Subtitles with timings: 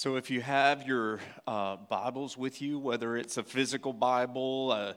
[0.00, 4.94] So, if you have your uh, Bibles with you, whether it's a physical Bible, a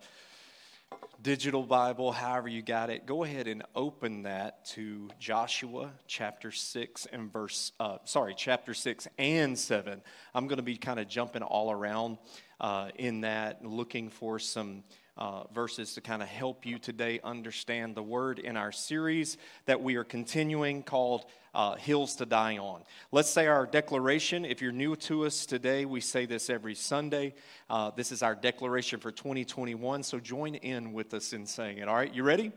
[1.23, 7.07] digital Bible, however you got it, go ahead and open that to Joshua chapter 6
[7.11, 10.03] and verse, uh, sorry, chapter 6 and 7.
[10.35, 12.19] I'm going to be kind of jumping all around
[12.59, 14.83] uh, in that, looking for some
[15.17, 19.81] uh, verses to kind of help you today understand the word in our series that
[19.81, 22.81] we are continuing called uh, Hills to Die On.
[23.11, 24.45] Let's say our declaration.
[24.45, 27.33] If you're new to us today, we say this every Sunday.
[27.69, 31.87] Uh, this is our declaration for 2021, so join in with us in saying it.
[31.87, 32.51] All right, you ready?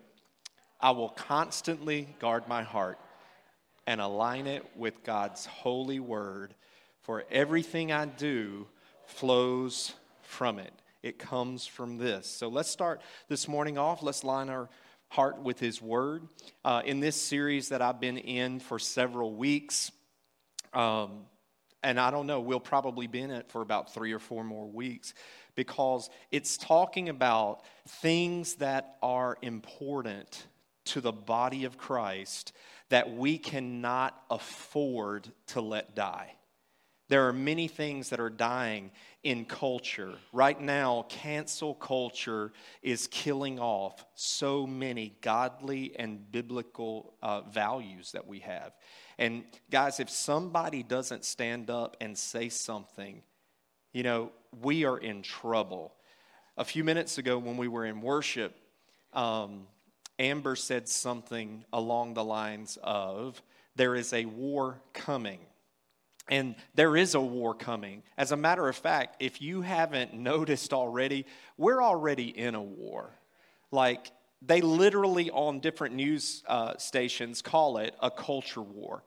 [0.81, 2.99] I will constantly guard my heart
[3.87, 6.55] and align it with God's holy word,
[7.03, 8.67] for everything I do
[9.07, 10.73] flows from it.
[11.03, 12.27] It comes from this.
[12.27, 14.03] So let's start this morning off.
[14.03, 14.71] Let's line our
[15.15, 16.27] heart with His Word.
[16.65, 19.93] Uh, in this series that I've been in for several weeks,
[20.73, 21.27] um,
[21.85, 24.67] and I don't know, we'll probably be in it for about three or four more
[24.67, 25.15] weeks
[25.55, 30.47] because it's talking about things that are important
[30.87, 32.53] to the body of Christ
[32.89, 36.35] that we cannot afford to let die.
[37.09, 38.91] There are many things that are dying
[39.23, 40.15] in culture.
[40.33, 42.53] Right now, cancel culture
[42.83, 48.73] is killing off so many godly and biblical uh, values that we have.
[49.19, 53.23] And guys, if somebody doesn't stand up and say something,
[53.93, 55.95] you know, we are in trouble.
[56.57, 58.55] A few minutes ago, when we were in worship,
[59.13, 59.67] um,
[60.19, 63.43] Amber said something along the lines of,
[63.77, 65.41] There is a war coming.
[66.29, 68.03] And there is a war coming.
[68.17, 71.27] As a matter of fact, if you haven't noticed already,
[71.57, 73.11] we're already in a war.
[73.71, 74.11] Like,
[74.47, 79.03] they literally on different news uh, stations call it a culture war.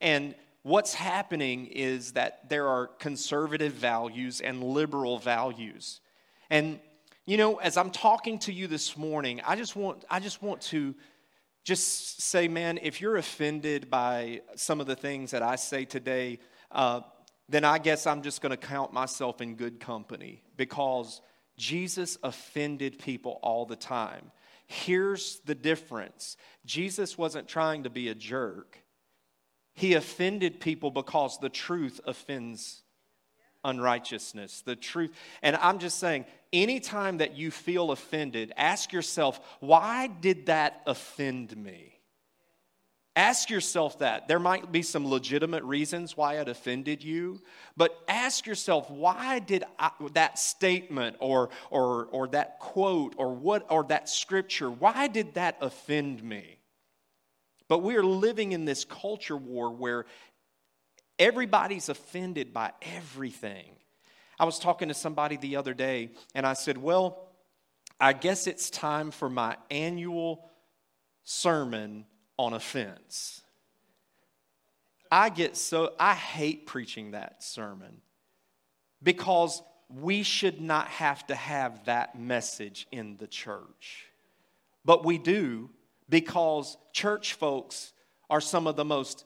[0.00, 6.00] And what's happening is that there are conservative values and liberal values.
[6.50, 6.80] And
[7.24, 10.60] you know, as I'm talking to you this morning, I just want I just want
[10.62, 10.94] to
[11.64, 16.38] just say, man, if you're offended by some of the things that I say today,
[16.70, 17.00] uh,
[17.48, 21.20] then I guess I'm just going to count myself in good company because
[21.56, 24.30] Jesus offended people all the time.
[24.66, 28.82] Here's the difference Jesus wasn't trying to be a jerk,
[29.74, 32.82] he offended people because the truth offends
[33.64, 34.62] unrighteousness.
[34.62, 35.12] The truth.
[35.42, 41.56] And I'm just saying, anytime that you feel offended, ask yourself, why did that offend
[41.56, 41.95] me?
[43.16, 44.28] Ask yourself that.
[44.28, 47.40] There might be some legitimate reasons why it offended you,
[47.74, 53.66] but ask yourself, why did I, that statement or, or, or that quote or, what,
[53.70, 56.58] or that scripture, why did that offend me?
[57.68, 60.04] But we are living in this culture war where
[61.18, 63.70] everybody's offended by everything.
[64.38, 67.30] I was talking to somebody the other day and I said, Well,
[67.98, 70.50] I guess it's time for my annual
[71.24, 72.04] sermon
[72.38, 73.42] on offense.
[75.10, 78.00] I get so, I hate preaching that sermon
[79.02, 84.06] because we should not have to have that message in the church.
[84.84, 85.70] But we do
[86.08, 87.92] because church folks
[88.28, 89.24] are some of the most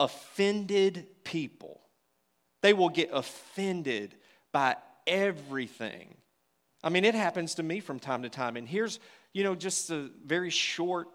[0.00, 1.80] offended people.
[2.62, 4.14] They will get offended
[4.52, 6.14] by everything.
[6.82, 8.56] I mean, it happens to me from time to time.
[8.56, 9.00] And here's,
[9.32, 11.08] you know, just a very short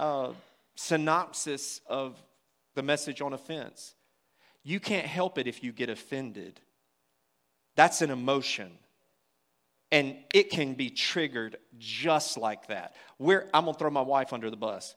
[0.00, 0.32] uh,
[0.76, 2.20] synopsis of
[2.74, 3.94] the message on offense.
[4.64, 6.58] You can't help it if you get offended.
[7.76, 8.72] That's an emotion.
[9.92, 12.94] And it can be triggered just like that.
[13.20, 14.94] I'm going to throw my wife under the bus.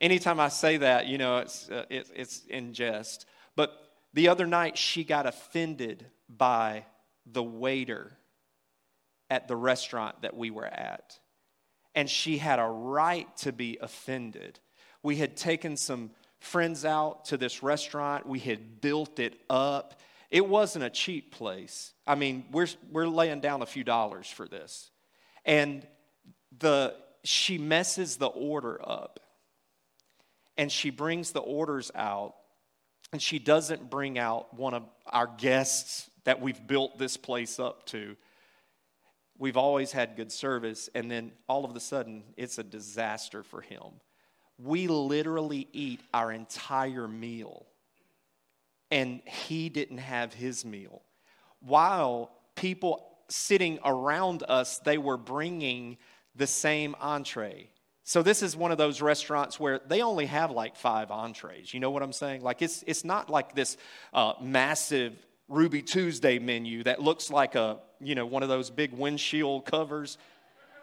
[0.00, 3.26] Anytime I say that, you know, it's, uh, it, it's in jest.
[3.54, 3.72] But
[4.12, 6.84] the other night, she got offended by
[7.26, 8.10] the waiter
[9.30, 11.18] at the restaurant that we were at
[11.94, 14.58] and she had a right to be offended.
[15.02, 16.10] We had taken some
[16.40, 20.00] friends out to this restaurant, we had built it up.
[20.30, 21.92] It wasn't a cheap place.
[22.06, 24.90] I mean, we're, we're laying down a few dollars for this.
[25.44, 25.86] And
[26.58, 29.20] the, she messes the order up.
[30.56, 32.34] And she brings the orders out.
[33.12, 37.84] and she doesn't bring out one of our guests that we've built this place up
[37.86, 38.16] to.
[39.42, 43.60] We've always had good service, and then all of a sudden, it's a disaster for
[43.60, 43.82] him.
[44.56, 47.66] We literally eat our entire meal,
[48.92, 51.02] and he didn't have his meal.
[51.58, 55.98] While people sitting around us, they were bringing
[56.36, 57.68] the same entree.
[58.04, 61.74] So this is one of those restaurants where they only have like five entrees.
[61.74, 62.42] You know what I'm saying?
[62.42, 63.76] Like it's it's not like this
[64.14, 65.14] uh, massive
[65.48, 70.18] Ruby Tuesday menu that looks like a you know one of those big windshield covers.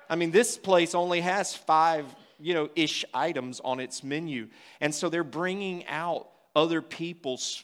[0.09, 2.05] I mean, this place only has five
[2.39, 4.47] you know ish items on its menu,
[4.81, 7.63] and so they're bringing out other people's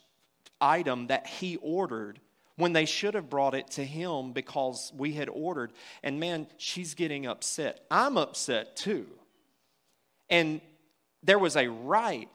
[0.62, 2.20] item that he ordered
[2.58, 5.74] when they should have brought it to him because we had ordered.
[6.04, 7.86] And man, she's getting upset.
[7.92, 9.08] I'm upset too.
[10.30, 10.62] And
[11.24, 12.30] there was a right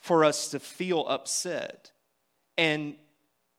[0.00, 1.90] for us to feel upset.
[2.56, 2.94] And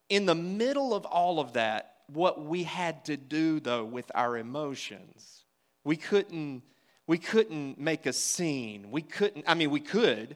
[0.10, 4.38] in the middle of all of that, what we had to do though with our
[4.38, 5.44] emotions,
[5.84, 6.64] we couldn't
[7.06, 8.92] we couldn't make a scene.
[8.92, 10.36] We couldn't I mean we could,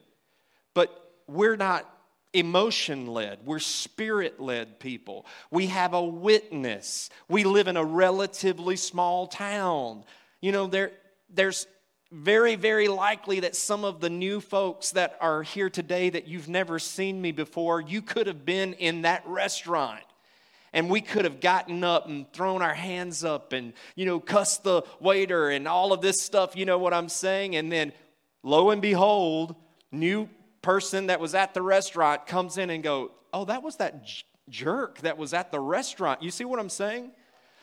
[0.73, 1.88] but we're not
[2.33, 3.39] emotion led.
[3.45, 5.25] We're spirit led people.
[5.50, 7.09] We have a witness.
[7.27, 10.03] We live in a relatively small town.
[10.39, 10.91] You know, there,
[11.29, 11.68] there's
[12.12, 16.50] very, very likely that some of the new folks that are here today that you've
[16.50, 20.03] never seen me before, you could have been in that restaurant.
[20.73, 24.63] And we could have gotten up and thrown our hands up and, you know, cussed
[24.63, 27.56] the waiter and all of this stuff, you know what I'm saying?
[27.56, 27.91] And then,
[28.41, 29.56] lo and behold,
[29.91, 30.29] new
[30.62, 34.23] person that was at the restaurant comes in and go, oh, that was that j-
[34.50, 36.21] jerk that was at the restaurant.
[36.21, 37.12] You see what I'm saying?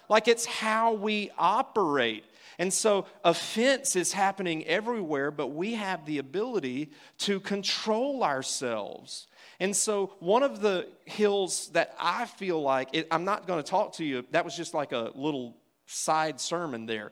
[0.08, 2.24] Like it's how we operate.
[2.58, 9.27] And so offense is happening everywhere, but we have the ability to control ourselves.
[9.60, 13.68] And so, one of the hills that I feel like, it, I'm not going to
[13.68, 15.56] talk to you, that was just like a little
[15.86, 17.10] side sermon there.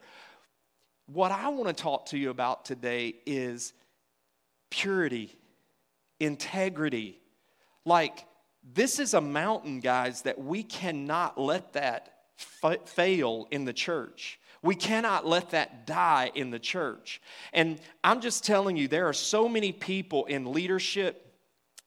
[1.07, 3.73] What I want to talk to you about today is
[4.71, 5.37] purity,
[6.21, 7.21] integrity.
[7.85, 8.25] Like,
[8.75, 12.13] this is a mountain, guys, that we cannot let that
[12.85, 14.39] fail in the church.
[14.63, 17.21] We cannot let that die in the church.
[17.53, 21.26] And I'm just telling you, there are so many people in leadership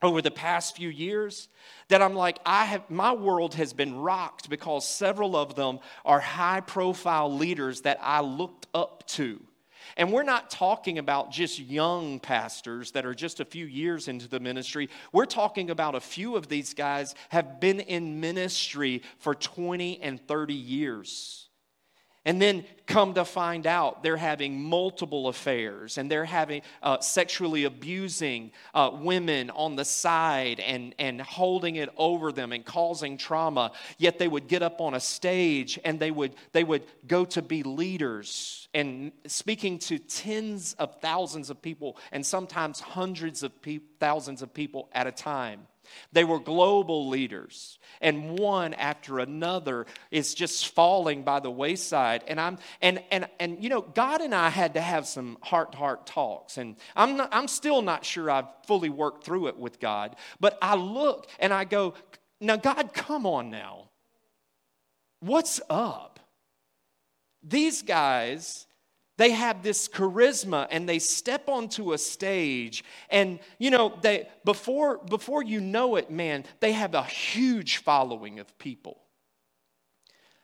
[0.02, 1.50] over the past few years
[1.90, 6.20] that I'm like, I have my world has been rocked because several of them are
[6.20, 9.42] high profile leaders that I looked up to.
[9.98, 14.28] And we're not talking about just young pastors that are just a few years into
[14.28, 14.90] the ministry.
[15.12, 20.26] We're talking about a few of these guys have been in ministry for 20 and
[20.28, 21.49] 30 years.
[22.30, 27.64] And then come to find out they're having multiple affairs and they're having uh, sexually
[27.64, 33.72] abusing uh, women on the side and, and holding it over them and causing trauma.
[33.98, 37.42] Yet they would get up on a stage and they would, they would go to
[37.42, 43.80] be leaders and speaking to tens of thousands of people and sometimes hundreds of pe-
[44.00, 45.62] thousands of people at a time.
[46.12, 52.24] They were global leaders, and one after another is just falling by the wayside.
[52.28, 56.06] And I'm and and and you know, God and I had to have some heart-to-heart
[56.06, 60.16] talks, and I'm not, I'm still not sure I've fully worked through it with God.
[60.40, 61.94] But I look and I go,
[62.40, 63.90] now God, come on now,
[65.20, 66.20] what's up?
[67.44, 68.66] These guys
[69.20, 74.98] they have this charisma and they step onto a stage and you know they before
[75.00, 79.02] before you know it man they have a huge following of people.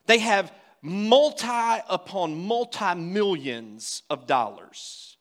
[0.07, 0.51] They have
[0.81, 5.15] multi upon multi millions of dollars.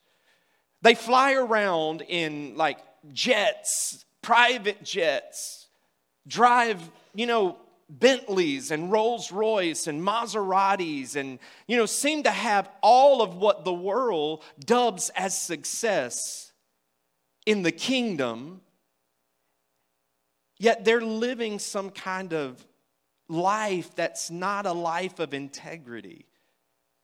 [0.81, 2.79] They fly around in like
[3.13, 5.67] jets private jets
[6.27, 6.81] drive
[7.13, 7.55] you know
[7.99, 13.63] Bentleys and Rolls Royce and Maseratis and, you know, seem to have all of what
[13.63, 16.51] the world dubs as success
[17.45, 18.61] in the kingdom,
[20.57, 22.65] yet they're living some kind of
[23.29, 26.25] life that's not a life of integrity.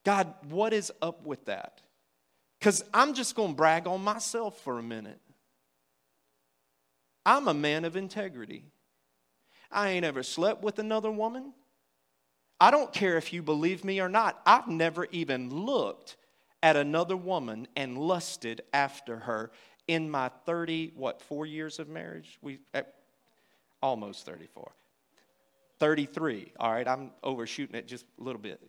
[0.03, 1.81] God, what is up with that?
[2.59, 5.19] Because I'm just going to brag on myself for a minute.
[7.25, 8.65] I'm a man of integrity.
[9.71, 11.53] I ain't ever slept with another woman.
[12.59, 14.41] I don't care if you believe me or not.
[14.45, 16.17] I've never even looked
[16.61, 19.51] at another woman and lusted after her
[19.87, 22.37] in my 30, what, four years of marriage?
[22.41, 22.59] We,
[23.81, 24.71] almost 34.
[25.79, 26.53] 33.
[26.59, 28.61] All right, I'm overshooting it just a little bit.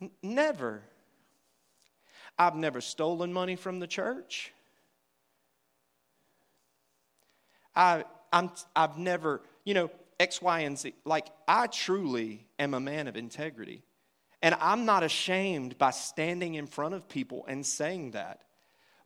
[0.00, 0.82] N- never.
[2.38, 4.52] I've never stolen money from the church.
[7.74, 10.94] I, I'm, I've never, you know, X, Y, and Z.
[11.04, 13.82] Like, I truly am a man of integrity.
[14.42, 18.42] And I'm not ashamed by standing in front of people and saying that.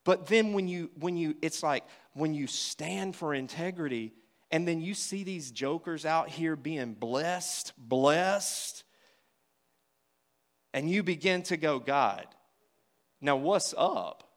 [0.04, 4.12] But then when you, when you, it's like when you stand for integrity
[4.50, 8.84] and then you see these jokers out here being blessed, blessed,
[10.73, 12.26] and you begin to go, God,
[13.20, 14.28] now what's up?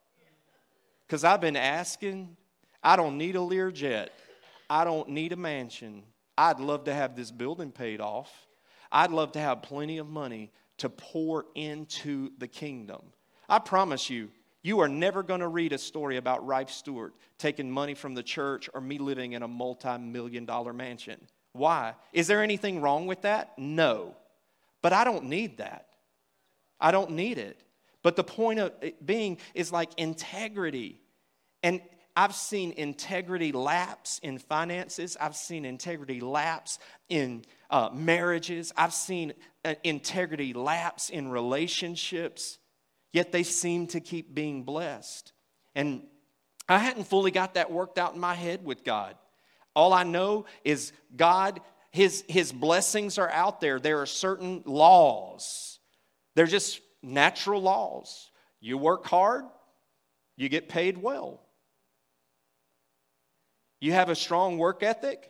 [1.05, 2.35] Because I've been asking,
[2.81, 4.09] I don't need a Learjet,
[4.69, 6.03] I don't need a mansion.
[6.37, 8.47] I'd love to have this building paid off.
[8.91, 13.01] I'd love to have plenty of money to pour into the kingdom.
[13.49, 14.29] I promise you,
[14.61, 18.23] you are never going to read a story about Rife Stewart taking money from the
[18.23, 21.19] church or me living in a multi million dollar mansion.
[21.53, 21.95] Why?
[22.13, 23.57] Is there anything wrong with that?
[23.57, 24.15] No.
[24.81, 25.87] But I don't need that.
[26.79, 27.61] I don't need it.
[28.03, 31.01] But the point of being is like integrity.
[31.63, 31.81] And
[32.17, 35.15] I've seen integrity lapse in finances.
[35.21, 38.73] I've seen integrity lapse in uh, marriages.
[38.75, 39.33] I've seen
[39.63, 42.57] uh, integrity lapse in relationships,
[43.13, 45.31] yet they seem to keep being blessed.
[45.75, 46.01] And
[46.67, 49.15] I hadn't fully got that worked out in my head with God.
[49.75, 53.79] All I know is God, his, his blessings are out there.
[53.79, 55.77] There are certain laws,
[56.33, 58.31] they're just natural laws.
[58.59, 59.45] You work hard,
[60.35, 61.43] you get paid well.
[63.79, 65.29] You have a strong work ethic,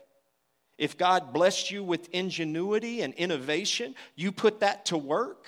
[0.78, 5.48] if God blessed you with ingenuity and innovation, you put that to work,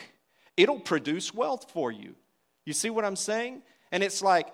[0.57, 2.15] it'll produce wealth for you.
[2.65, 3.61] You see what I'm saying?
[3.91, 4.47] And it's like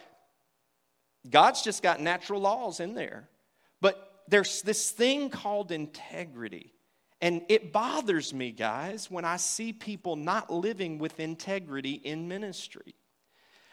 [1.30, 3.30] God's just got natural laws in there.
[3.82, 6.74] But there's this thing called integrity.
[7.22, 12.96] And it bothers me, guys, when I see people not living with integrity in ministry.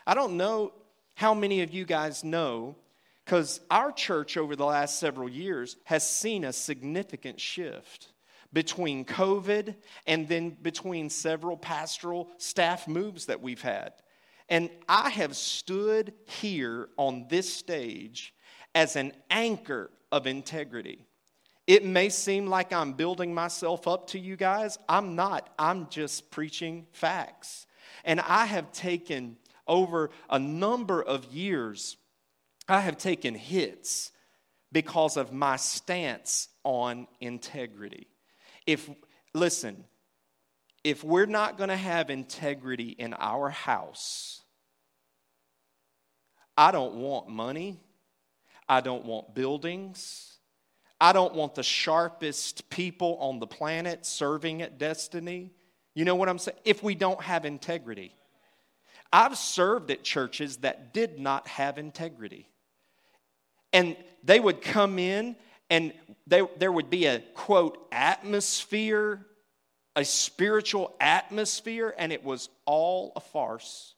[0.06, 0.72] I don't know
[1.14, 2.76] how many of you guys know
[3.24, 8.08] because our church over the last several years has seen a significant shift
[8.52, 9.74] between COVID
[10.06, 13.92] and then between several pastoral staff moves that we've had.
[14.48, 18.34] And I have stood here on this stage
[18.74, 21.06] as an anchor of integrity.
[21.66, 24.78] It may seem like I'm building myself up to you guys.
[24.88, 25.48] I'm not.
[25.58, 27.66] I'm just preaching facts.
[28.04, 29.36] And I have taken
[29.66, 31.96] over a number of years
[32.68, 34.12] I have taken hits
[34.70, 38.06] because of my stance on integrity.
[38.66, 38.88] If,
[39.34, 39.84] listen,
[40.84, 44.40] if we're not going to have integrity in our house,
[46.56, 47.80] I don't want money.
[48.68, 50.38] I don't want buildings.
[51.00, 55.50] I don't want the sharpest people on the planet serving at Destiny.
[55.94, 56.58] You know what I'm saying?
[56.64, 58.14] If we don't have integrity.
[59.12, 62.48] I've served at churches that did not have integrity.
[63.72, 65.36] And they would come in,
[65.70, 65.92] and
[66.26, 69.26] they, there would be a quote, atmosphere,
[69.96, 73.94] a spiritual atmosphere, and it was all a farce.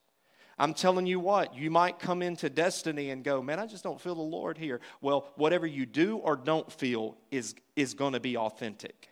[0.58, 4.00] I'm telling you what, you might come into destiny and go, man, I just don't
[4.00, 4.80] feel the Lord here.
[5.00, 9.08] Well, whatever you do or don't feel is, is going to be authentic.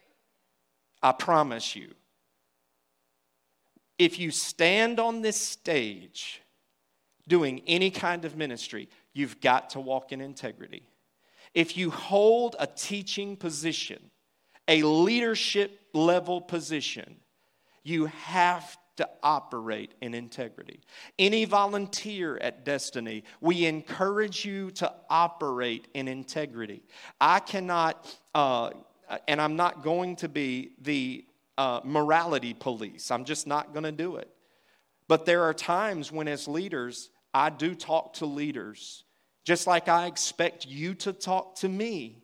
[1.03, 1.95] I promise you.
[3.99, 6.43] If you stand on this stage
[7.29, 10.89] doing any kind of ministry, you've got to walk in integrity.
[11.55, 14.11] If you hold a teaching position,
[14.69, 17.17] a leadership level position,
[17.83, 20.81] you have to operate in integrity.
[21.19, 26.83] Any volunteer at Destiny, we encourage you to operate in integrity.
[27.21, 28.71] I cannot, uh,
[29.27, 31.25] and I'm not going to be the
[31.59, 34.29] uh, morality police, I'm just not going to do it.
[35.09, 39.05] But there are times when, as leaders, I do talk to leaders,
[39.45, 42.19] just like I expect you to talk to me.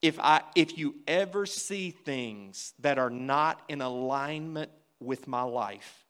[0.00, 6.04] If, I, if you ever see things that are not in alignment with my life,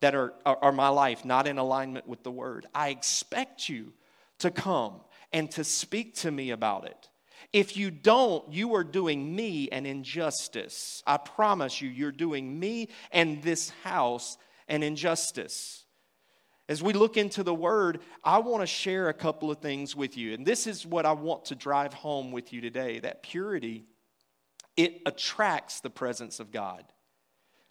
[0.00, 3.92] that are, are my life not in alignment with the word, I expect you
[4.38, 5.00] to come
[5.32, 7.08] and to speak to me about it.
[7.52, 11.02] If you don't, you are doing me an injustice.
[11.06, 14.38] I promise you, you're doing me and this house
[14.68, 15.81] an injustice.
[16.72, 20.16] As we look into the Word, I want to share a couple of things with
[20.16, 20.32] you.
[20.32, 23.84] And this is what I want to drive home with you today that purity,
[24.74, 26.82] it attracts the presence of God.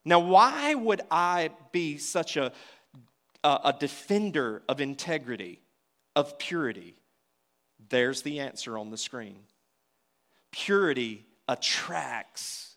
[0.05, 2.51] Now, why would I be such a,
[3.43, 5.63] a, defender of integrity,
[6.15, 6.93] of purity?
[7.89, 9.39] There's the answer on the screen.
[10.51, 12.75] Purity attracts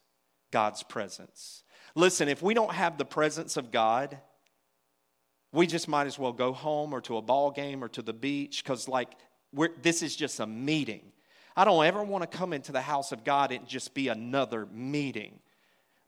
[0.51, 1.65] God's presence.
[1.95, 4.19] Listen, if we don't have the presence of God,
[5.55, 8.13] we just might as well go home or to a ball game or to the
[8.13, 9.11] beach because, like,
[9.83, 11.13] this is just a meeting.
[11.57, 14.67] I don't ever want to come into the house of God and just be another
[14.67, 15.39] meeting.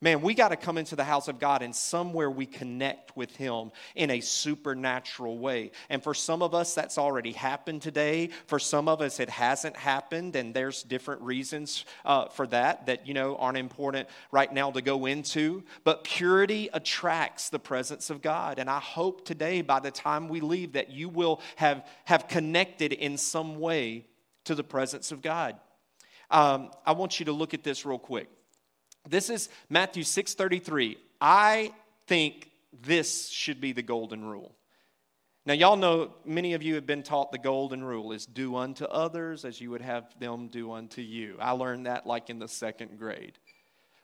[0.02, 3.34] Man, we got to come into the house of God and somewhere we connect with
[3.34, 5.70] Him in a supernatural way.
[5.88, 8.28] And for some of us, that's already happened today.
[8.46, 13.06] For some of us, it hasn't happened, and there's different reasons uh, for that that,
[13.06, 15.64] you know, aren't important right now to go into.
[15.82, 18.58] But purity attracts the presence of God.
[18.58, 22.92] And I hope today, by the time we leave, that you will have, have connected
[22.92, 24.04] in some way
[24.44, 25.56] to the presence of God.
[26.30, 28.28] Um, I want you to look at this real quick.
[29.08, 30.96] This is Matthew 6:33.
[31.20, 31.72] I
[32.06, 34.54] think this should be the golden rule.
[35.44, 38.84] Now, y'all know many of you have been taught the golden rule is do unto
[38.84, 41.36] others as you would have them do unto you.
[41.38, 43.38] I learned that like in the second grade.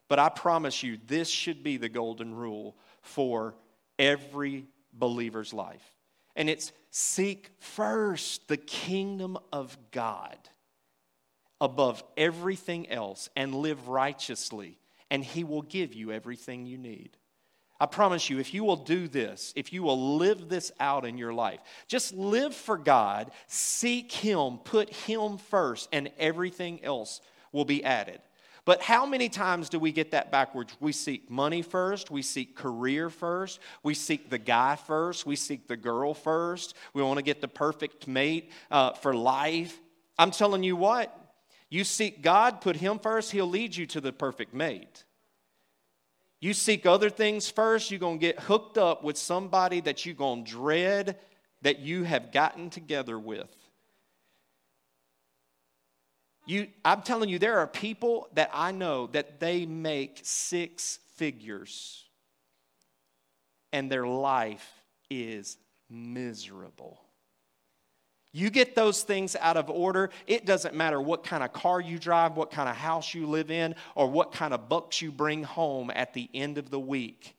[0.07, 3.57] But I promise you, this should be the golden rule for
[3.99, 5.83] every believer's life.
[6.37, 10.39] And it's seek first the kingdom of God
[11.61, 14.79] above everything else and live righteously
[15.13, 17.19] and He will give you everything you need.
[17.79, 21.19] I promise you, if you will do this, if you will live this out in
[21.19, 27.21] your life, just live for God, seek Him, put Him first, and everything else
[27.53, 28.21] will be added.
[28.65, 30.75] But how many times do we get that backwards?
[30.81, 35.69] We seek money first, we seek career first, we seek the guy first, we seek
[35.69, 39.79] the girl first, we want to get the perfect mate uh, for life.
[40.19, 41.22] I'm telling you what,
[41.73, 45.05] you seek God, put Him first, He'll lead you to the perfect mate.
[46.39, 50.15] You seek other things first, you're going to get hooked up with somebody that you're
[50.15, 51.17] going to dread
[51.63, 53.49] that you have gotten together with.
[56.45, 62.05] You, I'm telling you, there are people that I know that they make six figures
[63.73, 64.69] and their life
[65.09, 65.57] is
[65.89, 67.02] miserable.
[68.35, 71.99] You get those things out of order, it doesn't matter what kind of car you
[71.99, 75.43] drive, what kind of house you live in, or what kind of bucks you bring
[75.43, 77.37] home at the end of the week.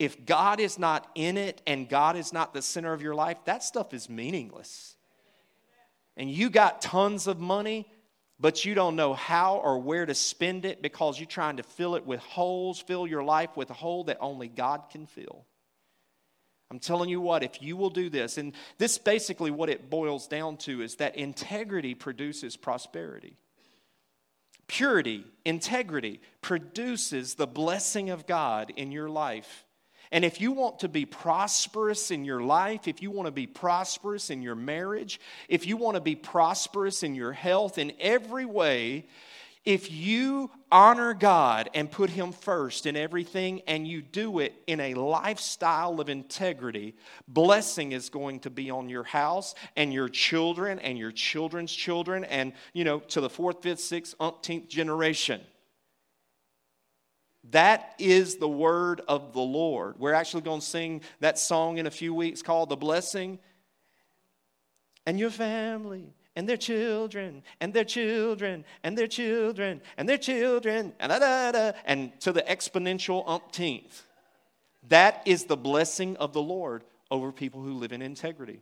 [0.00, 3.36] If God is not in it and God is not the center of your life,
[3.44, 4.96] that stuff is meaningless.
[6.16, 7.88] And you got tons of money,
[8.40, 11.94] but you don't know how or where to spend it because you're trying to fill
[11.94, 15.46] it with holes, fill your life with a hole that only God can fill.
[16.72, 20.26] I'm telling you what, if you will do this, and this basically what it boils
[20.26, 23.36] down to is that integrity produces prosperity.
[24.68, 29.66] Purity, integrity produces the blessing of God in your life.
[30.10, 33.46] And if you want to be prosperous in your life, if you want to be
[33.46, 38.46] prosperous in your marriage, if you want to be prosperous in your health, in every
[38.46, 39.04] way,
[39.64, 44.80] if you honor God and put Him first in everything and you do it in
[44.80, 46.96] a lifestyle of integrity,
[47.28, 52.24] blessing is going to be on your house and your children and your children's children
[52.24, 55.40] and, you know, to the fourth, fifth, sixth, umpteenth generation.
[57.50, 59.98] That is the word of the Lord.
[59.98, 63.38] We're actually going to sing that song in a few weeks called The Blessing.
[65.06, 70.92] And your family and their children and their children and their children and their children
[70.98, 74.02] and da, da, da, and to the exponential umpteenth.
[74.88, 78.60] That is the blessing of the Lord over people who live in integrity.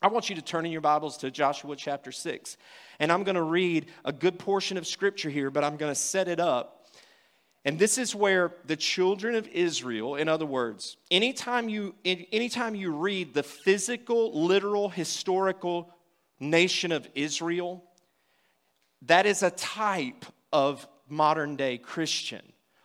[0.00, 2.56] I want you to turn in your Bibles to Joshua chapter 6.
[3.00, 5.98] And I'm going to read a good portion of scripture here, but I'm going to
[5.98, 6.86] set it up.
[7.64, 12.92] And this is where the children of Israel, in other words, anytime you, anytime you
[12.92, 15.92] read the physical, literal, historical
[16.40, 17.84] nation of Israel,
[19.02, 22.42] that is a type of modern day Christian.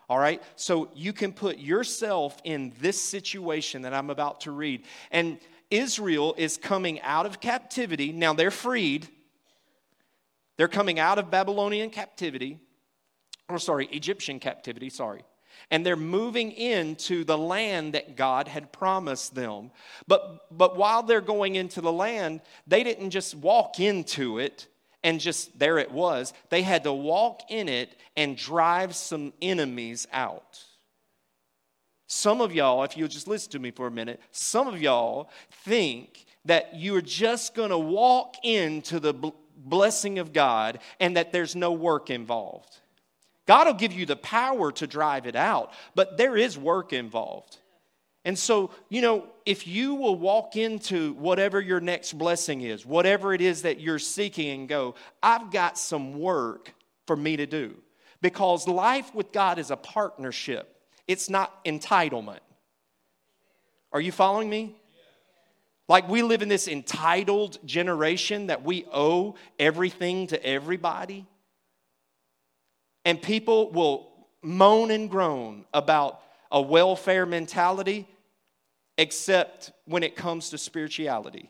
[0.10, 0.42] All right?
[0.56, 4.86] So you can put yourself in this situation that I'm about to read.
[5.12, 5.40] And
[5.72, 8.12] Israel is coming out of captivity.
[8.12, 9.08] Now they're freed.
[10.58, 12.60] They're coming out of Babylonian captivity.
[13.50, 15.24] Or, sorry, Egyptian captivity, sorry
[15.72, 19.72] and they're moving into the land that God had promised them.
[20.08, 24.68] But, but while they're going into the land, they didn't just walk into it
[25.04, 26.34] and just there it was.
[26.50, 30.64] They had to walk in it and drive some enemies out.
[32.08, 35.30] Some of y'all, if you'll just listen to me for a minute, some of y'all
[35.66, 39.14] think that you're just gonna walk into the
[39.58, 42.80] blessing of God and that there's no work involved.
[43.46, 47.58] God will give you the power to drive it out, but there is work involved.
[48.26, 53.34] And so, you know, if you will walk into whatever your next blessing is, whatever
[53.34, 56.74] it is that you're seeking, and go, I've got some work
[57.06, 57.76] for me to do.
[58.22, 60.74] Because life with God is a partnership,
[61.06, 62.40] it's not entitlement.
[63.92, 64.78] Are you following me?
[65.90, 71.28] Like we live in this entitled generation that we owe everything to everybody.
[73.06, 74.12] And people will
[74.42, 78.08] moan and groan about a welfare mentality,
[78.98, 81.50] except when it comes to spirituality.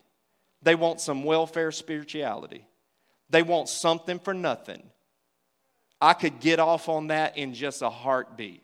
[0.62, 2.66] They want some welfare spirituality.
[3.30, 4.84] They want something for nothing.
[6.00, 8.64] I could get off on that in just a heartbeat.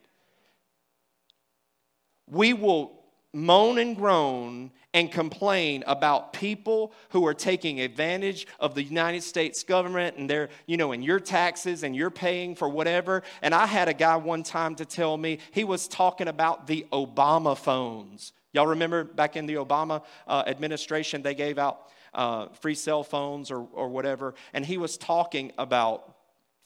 [2.28, 3.00] We will
[3.34, 9.64] moan and groan and complain about people who are taking advantage of the United States
[9.64, 13.22] government and they're, you know, and your taxes and you're paying for whatever.
[13.42, 16.88] And I had a guy one time to tell me he was talking about the
[16.92, 18.34] Obama phones.
[18.52, 23.52] Y'all remember back in the Obama uh, administration, they gave out uh, free cell phones
[23.52, 24.34] or, or whatever.
[24.54, 26.16] And he was talking about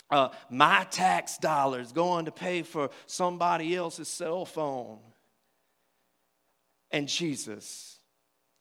[0.10, 5.00] uh, my tax dollars going to pay for somebody else's cell phone.
[6.92, 8.00] And Jesus,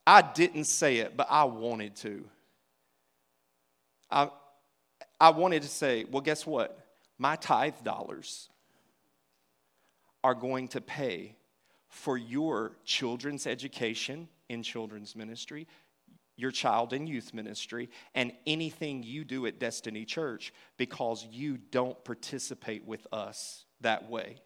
[0.06, 2.24] I didn't say it, but I wanted to.
[4.10, 4.30] I,
[5.20, 6.78] I wanted to say, well, guess what?
[7.18, 8.48] My tithe dollars
[10.24, 11.36] are going to pay
[11.88, 15.66] for your children's education in children's ministry,
[16.36, 22.02] your child and youth ministry, and anything you do at Destiny Church because you don't
[22.04, 24.36] participate with us that way.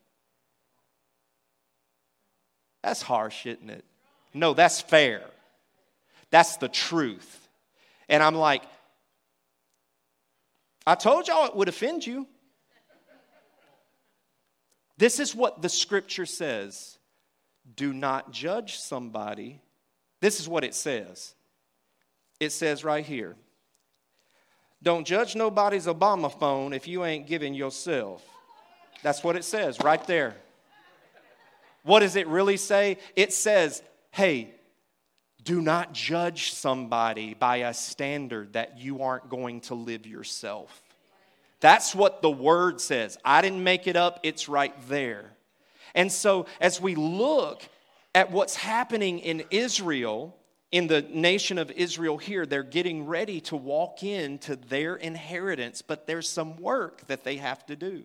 [2.83, 3.85] That's harsh, isn't it?
[4.35, 5.23] No, that's fair.
[6.37, 7.49] That's the truth.
[8.11, 8.63] And I'm like,
[10.87, 12.27] I told y'all it would offend you.
[14.99, 16.99] This is what the scripture says
[17.75, 19.63] do not judge somebody.
[20.21, 21.35] This is what it says.
[22.39, 23.35] It says right here
[24.83, 28.23] don't judge nobody's Obama phone if you ain't giving yourself.
[29.03, 30.37] That's what it says right there.
[31.83, 32.99] What does it really say?
[33.15, 34.53] It says, hey,
[35.45, 40.83] do not judge somebody by a standard that you aren't going to live yourself.
[41.61, 43.17] That's what the word says.
[43.25, 45.33] I didn't make it up, it's right there.
[45.95, 47.63] And so, as we look
[48.15, 50.37] at what's happening in Israel,
[50.73, 56.07] in the nation of Israel here, they're getting ready to walk into their inheritance, but
[56.07, 58.05] there's some work that they have to do.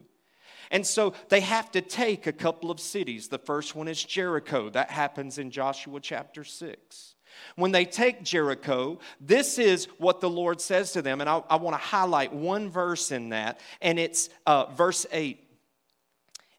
[0.70, 3.28] And so they have to take a couple of cities.
[3.28, 4.70] The first one is Jericho.
[4.70, 7.15] That happens in Joshua chapter 6.
[7.56, 11.22] When they take Jericho, this is what the Lord says to them.
[11.22, 15.39] And I, I want to highlight one verse in that, and it's uh, verse 8.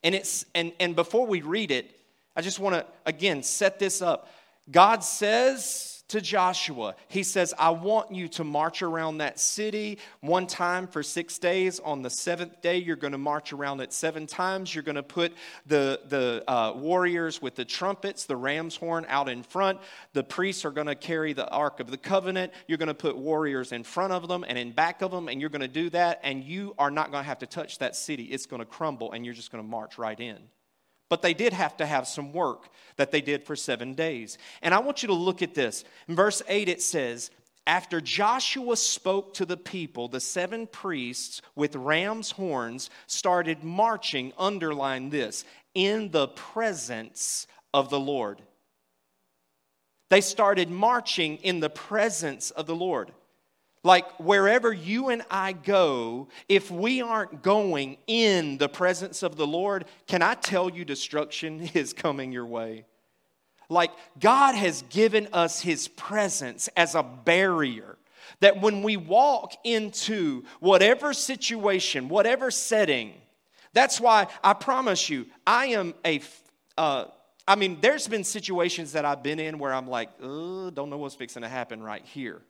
[0.04, 1.94] And, it's, and, and before we read it,
[2.34, 4.28] I just want to, again, set this up.
[4.70, 6.94] God says, to Joshua.
[7.08, 11.80] He says, I want you to march around that city one time for six days.
[11.80, 14.74] On the seventh day, you're going to march around it seven times.
[14.74, 15.32] You're going to put
[15.66, 19.80] the, the uh, warriors with the trumpets, the ram's horn out in front.
[20.12, 22.52] The priests are going to carry the Ark of the Covenant.
[22.68, 25.40] You're going to put warriors in front of them and in back of them, and
[25.40, 26.20] you're going to do that.
[26.22, 28.24] And you are not going to have to touch that city.
[28.24, 30.38] It's going to crumble, and you're just going to march right in.
[31.12, 34.38] But they did have to have some work that they did for seven days.
[34.62, 35.84] And I want you to look at this.
[36.08, 37.30] In verse 8, it says,
[37.66, 45.10] after Joshua spoke to the people, the seven priests with ram's horns started marching, underline
[45.10, 45.44] this,
[45.74, 48.40] in the presence of the Lord.
[50.08, 53.12] They started marching in the presence of the Lord.
[53.84, 59.46] Like wherever you and I go, if we aren't going in the presence of the
[59.46, 62.84] Lord, can I tell you destruction is coming your way?
[63.68, 63.90] Like
[64.20, 67.96] God has given us His presence as a barrier
[68.40, 73.14] that when we walk into whatever situation, whatever setting,
[73.72, 76.20] that's why I promise you, I am a.
[76.76, 77.06] Uh,
[77.48, 81.16] I mean, there's been situations that I've been in where I'm like, don't know what's
[81.16, 82.42] fixing to happen right here.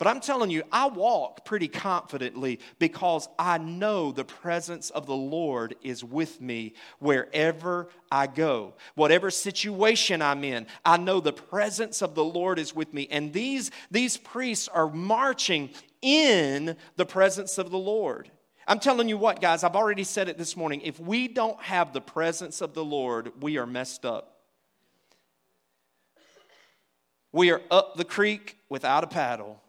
[0.00, 5.14] But I'm telling you, I walk pretty confidently because I know the presence of the
[5.14, 8.72] Lord is with me wherever I go.
[8.94, 13.08] Whatever situation I'm in, I know the presence of the Lord is with me.
[13.10, 15.68] And these, these priests are marching
[16.00, 18.30] in the presence of the Lord.
[18.66, 20.80] I'm telling you what, guys, I've already said it this morning.
[20.80, 24.38] If we don't have the presence of the Lord, we are messed up.
[27.32, 29.60] We are up the creek without a paddle.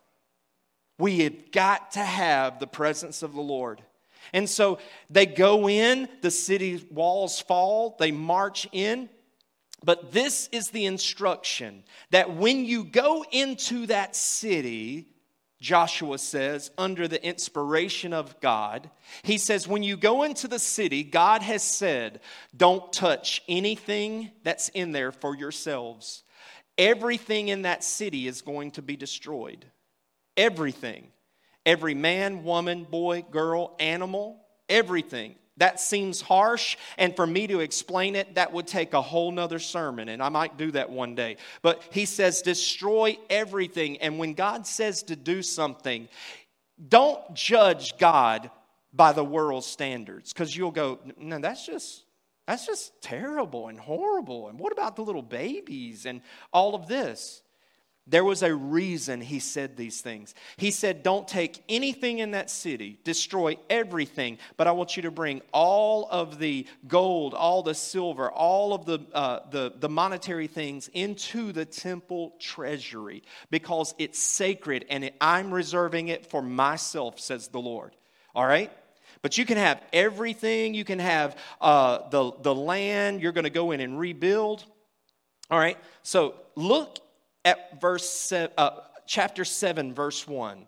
[1.02, 3.82] We have got to have the presence of the Lord.
[4.34, 4.78] And so
[5.10, 9.10] they go in, the city walls fall, they march in.
[9.84, 15.08] But this is the instruction that when you go into that city,
[15.60, 18.90] Joshua says, under the inspiration of God,
[19.24, 22.20] he says, when you go into the city, God has said,
[22.56, 26.24] don't touch anything that's in there for yourselves.
[26.78, 29.66] everything in that city is going to be destroyed.
[30.38, 31.08] Everything.
[31.66, 35.36] Every man, woman, boy, girl, animal, everything.
[35.58, 39.60] That seems harsh, and for me to explain it, that would take a whole nother
[39.60, 41.38] sermon, and I might do that one day.
[41.62, 43.98] But he says, destroy everything.
[43.98, 46.08] And when God says to do something,
[46.90, 48.50] don't judge God
[48.92, 52.06] by the world's standards, because you'll go, no, that's just
[52.48, 54.48] that's just terrible and horrible.
[54.48, 57.44] And what about the little babies and all of this?
[58.12, 60.36] There was a reason he said these things.
[60.58, 65.12] He said, Don't take anything in that city, destroy everything, but I want you to
[65.12, 70.48] bring all of the gold, all the silver, all of the, uh, the, the monetary
[70.48, 77.18] things into the temple treasury because it's sacred and it, I'm reserving it for myself,
[77.18, 77.96] says the Lord.
[78.36, 78.74] All right?
[79.22, 80.74] But you can have everything.
[80.74, 83.22] You can have uh, the, the land.
[83.22, 84.66] You're going to go in and rebuild.
[85.50, 85.78] All right?
[86.04, 87.00] So look
[87.44, 90.68] at verse uh, chapter 7, verse 1.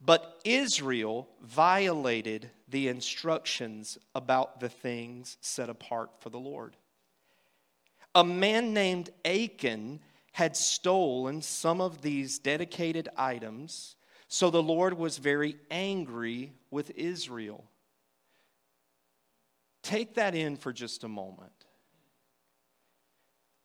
[0.00, 6.76] But Israel violated the instructions about the things set apart for the Lord.
[8.14, 10.00] A man named Achan
[10.32, 13.96] had stolen some of these dedicated items,
[14.28, 17.64] so the Lord was very angry with Israel.
[19.82, 21.52] Take that in for just a moment.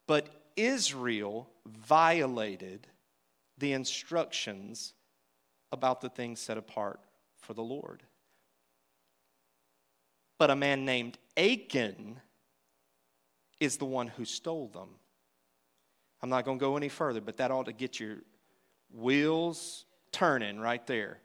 [0.07, 2.87] But Israel violated
[3.57, 4.93] the instructions
[5.71, 6.99] about the things set apart
[7.37, 8.03] for the Lord.
[10.37, 12.19] But a man named Achan
[13.59, 14.89] is the one who stole them.
[16.21, 18.17] I'm not going to go any further, but that ought to get your
[18.93, 21.19] wheels turning right there.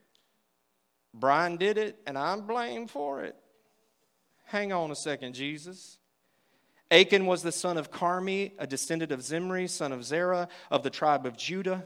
[1.13, 3.35] Brian did it, and I'm blamed for it.
[4.45, 5.97] Hang on a second, Jesus.
[6.89, 10.89] Achan was the son of Carmi, a descendant of Zimri, son of Zerah, of the
[10.89, 11.85] tribe of Judah.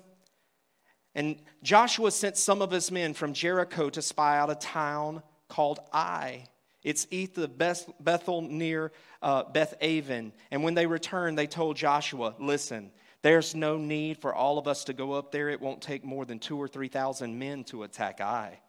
[1.15, 5.79] And Joshua sent some of his men from Jericho to spy out a town called
[5.91, 6.47] Ai.
[6.83, 10.33] It's east of Bethel near uh, Beth Aven.
[10.49, 14.83] And when they returned, they told Joshua, Listen, there's no need for all of us
[14.85, 15.49] to go up there.
[15.49, 18.59] It won't take more than two or 3,000 men to attack Ai.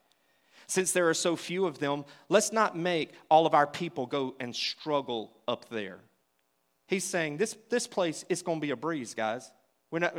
[0.66, 4.34] Since there are so few of them, let's not make all of our people go
[4.40, 6.00] and struggle up there.
[6.92, 9.50] He's saying this, this place is going to be a breeze, guys.
[9.90, 10.14] We're not,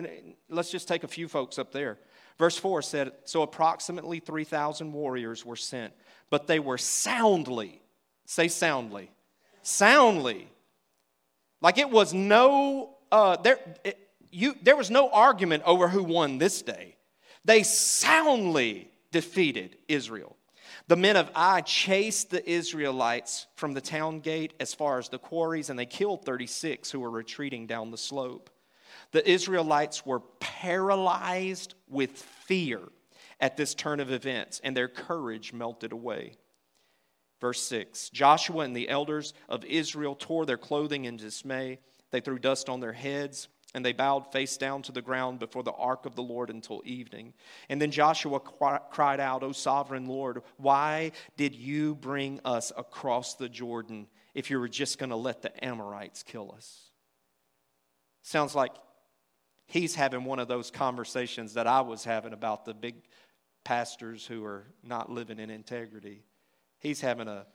[0.49, 1.99] let's just take a few folks up there.
[2.39, 5.93] Verse 4 said So approximately 3,000 warriors were sent,
[6.31, 7.79] but they were soundly,
[8.25, 9.11] say soundly,
[9.61, 10.49] soundly.
[11.61, 13.99] Like it was no, uh, there, it,
[14.31, 16.95] you, there was no argument over who won this day.
[17.45, 20.35] They soundly defeated Israel.
[20.87, 25.19] The men of Ai chased the Israelites from the town gate as far as the
[25.19, 28.49] quarries, and they killed 36 who were retreating down the slope.
[29.11, 32.81] The Israelites were paralyzed with fear
[33.39, 36.37] at this turn of events, and their courage melted away.
[37.39, 41.79] Verse 6 Joshua and the elders of Israel tore their clothing in dismay.
[42.11, 45.63] They threw dust on their heads and they bowed face down to the ground before
[45.63, 47.33] the ark of the Lord until evening.
[47.69, 53.49] And then Joshua cried out, O sovereign Lord, why did you bring us across the
[53.49, 56.91] Jordan if you were just going to let the Amorites kill us?
[58.21, 58.71] Sounds like
[59.65, 62.95] he's having one of those conversations that I was having about the big
[63.63, 66.23] pastors who are not living in integrity.
[66.79, 67.45] He's having a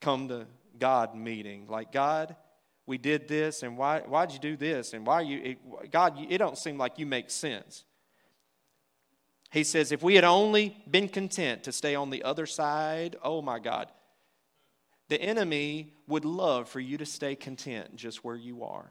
[0.00, 0.46] come to
[0.78, 1.66] God meeting.
[1.68, 2.36] Like, God,
[2.86, 6.38] we did this and why why'd you do this and why you it, god it
[6.38, 7.84] don't seem like you make sense
[9.50, 13.40] he says if we had only been content to stay on the other side oh
[13.40, 13.90] my god
[15.08, 18.90] the enemy would love for you to stay content just where you are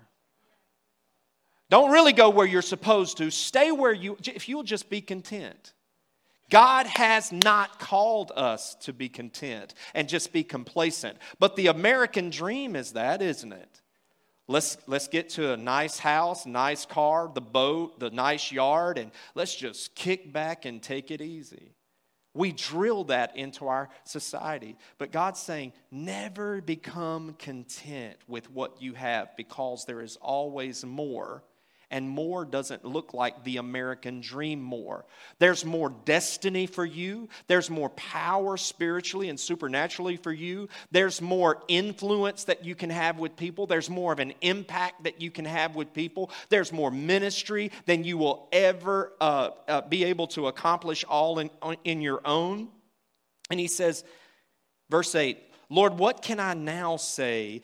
[1.69, 5.73] don't really go where you're supposed to stay where you if you'll just be content
[6.49, 11.17] God has not called us to be content and just be complacent.
[11.39, 13.81] But the American dream is that, isn't it?
[14.47, 19.11] Let's, let's get to a nice house, nice car, the boat, the nice yard, and
[19.35, 21.71] let's just kick back and take it easy.
[22.33, 24.75] We drill that into our society.
[24.97, 31.43] But God's saying, never become content with what you have because there is always more
[31.93, 35.05] and more doesn't look like the American dream more.
[35.37, 41.61] There's more destiny for you, there's more power spiritually and supernaturally for you, there's more
[41.67, 45.45] influence that you can have with people, there's more of an impact that you can
[45.45, 50.47] have with people, there's more ministry than you will ever uh, uh, be able to
[50.47, 51.51] accomplish all in,
[51.83, 52.69] in your own.
[53.51, 54.03] And he says,
[54.89, 55.37] verse 8,
[55.69, 57.61] Lord, what can I now say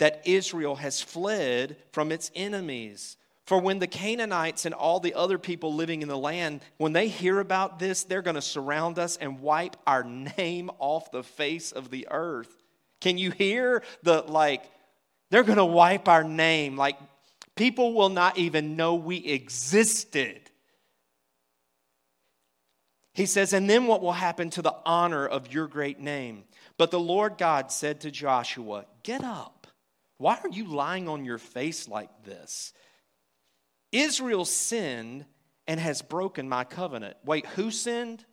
[0.00, 3.16] that Israel has fled from its enemies?
[3.44, 7.08] For when the Canaanites and all the other people living in the land, when they
[7.08, 11.70] hear about this, they're going to surround us and wipe our name off the face
[11.70, 12.62] of the earth.
[13.00, 14.62] Can you hear the like,
[15.30, 16.76] they're going to wipe our name?
[16.76, 16.96] Like,
[17.54, 20.40] people will not even know we existed.
[23.12, 26.44] He says, and then what will happen to the honor of your great name?
[26.78, 29.66] But the Lord God said to Joshua, Get up.
[30.16, 32.72] Why are you lying on your face like this?
[33.94, 35.24] Israel sinned
[35.66, 37.16] and has broken my covenant.
[37.24, 38.24] Wait, who sinned?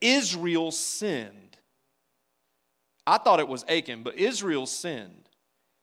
[0.00, 1.58] Israel sinned.
[3.06, 5.28] I thought it was Achan, but Israel sinned.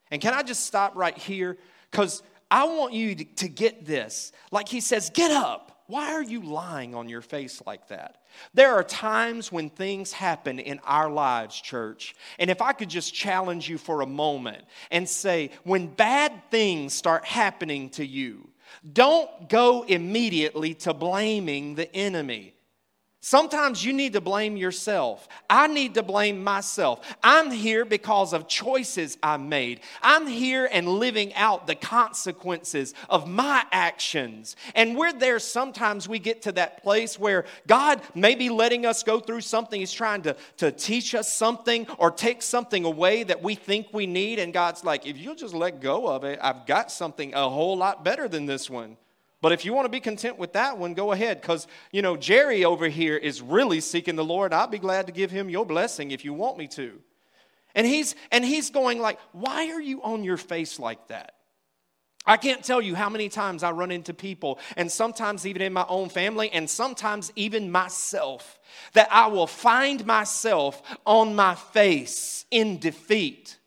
[0.09, 1.57] And can I just stop right here?
[1.91, 4.31] Because I want you to get this.
[4.51, 5.83] Like he says, get up.
[5.85, 8.21] Why are you lying on your face like that?
[8.53, 12.15] There are times when things happen in our lives, church.
[12.37, 16.93] And if I could just challenge you for a moment and say, when bad things
[16.93, 18.49] start happening to you,
[18.93, 22.53] don't go immediately to blaming the enemy.
[23.21, 25.27] Sometimes you need to blame yourself.
[25.49, 27.05] I need to blame myself.
[27.21, 29.81] I'm here because of choices I made.
[30.01, 34.55] I'm here and living out the consequences of my actions.
[34.73, 39.03] And we're there sometimes we get to that place where God may be letting us
[39.03, 39.81] go through something.
[39.81, 44.07] He's trying to, to teach us something or take something away that we think we
[44.07, 44.39] need.
[44.39, 47.75] And God's like, if you'll just let go of it, I've got something a whole
[47.75, 48.95] lot better than this one.
[49.41, 51.39] But if you want to be content with that one, go ahead.
[51.41, 54.53] Because, you know, Jerry over here is really seeking the Lord.
[54.53, 56.99] I'll be glad to give him your blessing if you want me to.
[57.75, 61.35] And he's and he's going like, why are you on your face like that?
[62.25, 65.71] I can't tell you how many times I run into people, and sometimes even in
[65.71, 68.59] my own family, and sometimes even myself,
[68.93, 73.58] that I will find myself on my face in defeat.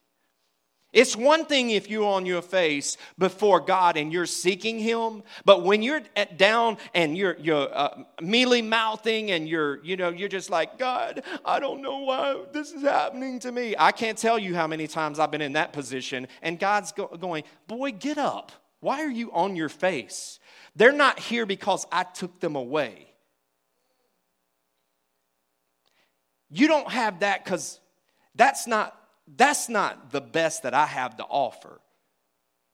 [0.93, 5.65] It's one thing if you're on your face before God and you're seeking Him, but
[5.65, 6.03] when you're
[6.37, 11.23] down and you're you're uh, mealy mouthing and you're you know you're just like God,
[11.47, 13.75] I don't know why this is happening to me.
[13.79, 17.17] I can't tell you how many times I've been in that position, and God's go-
[17.19, 18.53] going, boy, get up.
[18.81, 20.41] Why are you on your face?
[20.77, 23.07] They're not here because I took them away.
[26.51, 27.81] You don't have that because
[28.35, 28.95] that's not
[29.27, 31.81] that's not the best that I have to offer.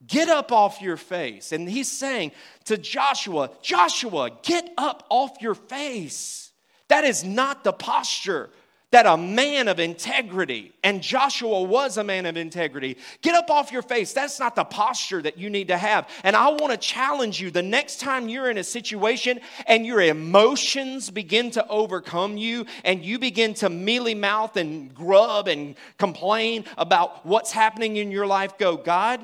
[0.05, 1.51] Get up off your face.
[1.51, 2.31] And he's saying
[2.65, 6.51] to Joshua, Joshua, get up off your face.
[6.87, 8.49] That is not the posture
[8.91, 13.71] that a man of integrity, and Joshua was a man of integrity, get up off
[13.71, 14.13] your face.
[14.13, 16.09] That's not the posture that you need to have.
[16.23, 20.01] And I want to challenge you the next time you're in a situation and your
[20.01, 26.65] emotions begin to overcome you and you begin to mealy mouth and grub and complain
[26.75, 29.23] about what's happening in your life, go, God,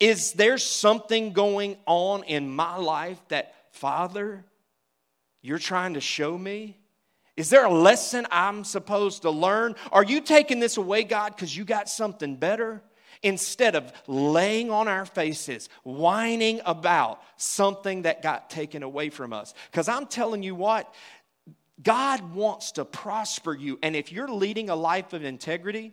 [0.00, 4.44] is there something going on in my life that, Father,
[5.42, 6.78] you're trying to show me?
[7.36, 9.74] Is there a lesson I'm supposed to learn?
[9.92, 12.82] Are you taking this away, God, because you got something better?
[13.22, 19.54] Instead of laying on our faces, whining about something that got taken away from us.
[19.70, 20.94] Because I'm telling you what,
[21.82, 23.78] God wants to prosper you.
[23.82, 25.92] And if you're leading a life of integrity,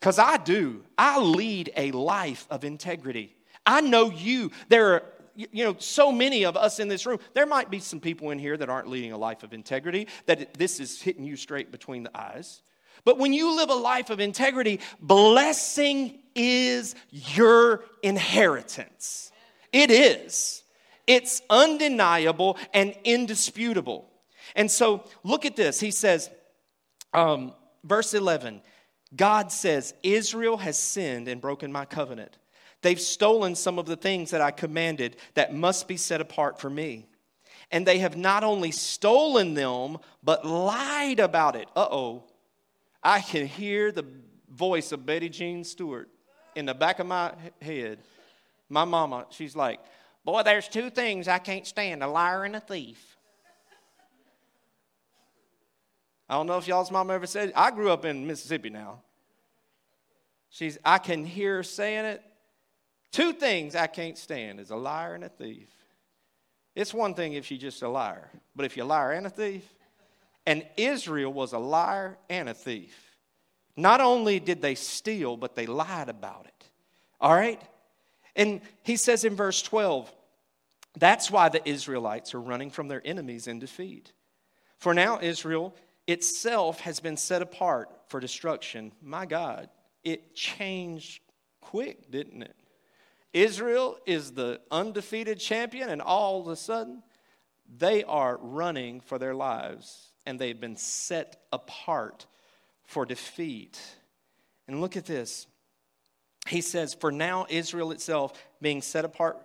[0.00, 3.36] because I do, I lead a life of integrity.
[3.66, 4.50] I know you.
[4.68, 5.02] There are
[5.36, 8.38] you know, so many of us in this room, there might be some people in
[8.38, 12.02] here that aren't leading a life of integrity, that this is hitting you straight between
[12.02, 12.62] the eyes.
[13.04, 19.30] But when you live a life of integrity, blessing is your inheritance.
[19.72, 20.62] It is.
[21.06, 24.08] It's undeniable and indisputable.
[24.56, 25.80] And so look at this.
[25.80, 26.30] He says,
[27.12, 28.62] um, verse 11,
[29.14, 32.38] God says, Israel has sinned and broken my covenant.
[32.84, 36.68] They've stolen some of the things that I commanded that must be set apart for
[36.68, 37.06] me.
[37.70, 41.66] And they have not only stolen them, but lied about it.
[41.74, 42.24] Uh oh.
[43.02, 44.04] I can hear the
[44.50, 46.10] voice of Betty Jean Stewart
[46.54, 48.00] in the back of my head.
[48.68, 49.80] My mama, she's like,
[50.22, 53.16] Boy, there's two things I can't stand a liar and a thief.
[56.28, 59.00] I don't know if y'all's mama ever said, I grew up in Mississippi now.
[60.50, 62.22] She's, I can hear her saying it,
[63.14, 65.68] Two things I can't stand is a liar and a thief.
[66.74, 69.30] It's one thing if she's just a liar, but if you're a liar and a
[69.30, 69.62] thief,
[70.44, 72.98] and Israel was a liar and a thief.
[73.76, 76.68] Not only did they steal, but they lied about it.
[77.20, 77.62] All right?
[78.34, 80.12] And he says in verse 12,
[80.98, 84.12] that's why the Israelites are running from their enemies in defeat.
[84.78, 85.72] For now, Israel
[86.08, 88.90] itself has been set apart for destruction.
[89.00, 89.68] My God,
[90.02, 91.20] it changed
[91.60, 92.56] quick, didn't it?
[93.34, 97.02] Israel is the undefeated champion, and all of a sudden,
[97.76, 102.26] they are running for their lives, and they've been set apart
[102.84, 103.78] for defeat.
[104.68, 105.48] And look at this.
[106.46, 108.32] He says, For now, Israel itself
[108.62, 109.38] being set apart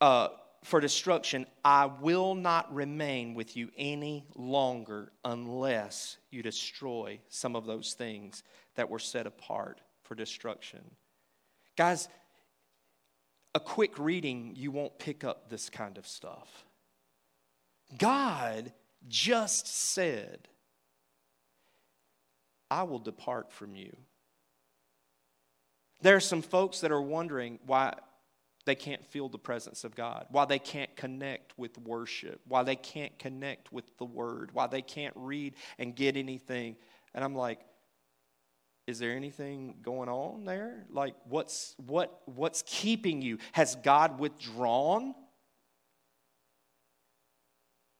[0.00, 0.28] uh,
[0.62, 7.66] for destruction, I will not remain with you any longer unless you destroy some of
[7.66, 8.44] those things
[8.76, 10.80] that were set apart for destruction.
[11.76, 12.08] Guys,
[13.54, 16.64] a quick reading, you won't pick up this kind of stuff.
[17.96, 18.72] God
[19.08, 20.48] just said,
[22.70, 23.96] I will depart from you.
[26.02, 27.94] There are some folks that are wondering why
[28.66, 32.76] they can't feel the presence of God, why they can't connect with worship, why they
[32.76, 36.76] can't connect with the word, why they can't read and get anything.
[37.14, 37.60] And I'm like,
[38.88, 40.86] is there anything going on there?
[40.90, 43.36] Like what's what what's keeping you?
[43.52, 45.14] Has God withdrawn?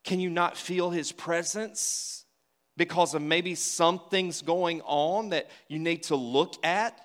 [0.03, 2.25] Can you not feel his presence
[2.79, 6.99] because of maybe something's going on that you need to look at?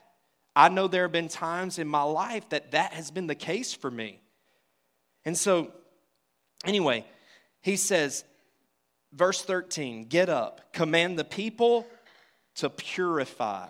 [0.56, 3.74] I know there have been times in my life that that has been the case
[3.74, 4.22] for me.
[5.26, 5.74] And so,
[6.64, 7.06] anyway,
[7.60, 8.24] he says,
[9.12, 11.86] verse 13, get up, command the people
[12.56, 13.68] to purify.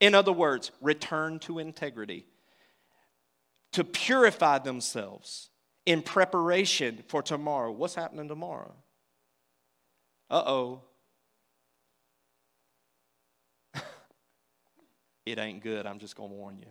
[0.00, 2.26] In other words, return to integrity,
[3.72, 5.50] to purify themselves
[5.86, 7.70] in preparation for tomorrow.
[7.70, 8.74] What's happening tomorrow?
[10.30, 10.82] Uh oh.
[15.26, 15.86] it ain't good.
[15.86, 16.66] I'm just going to warn you.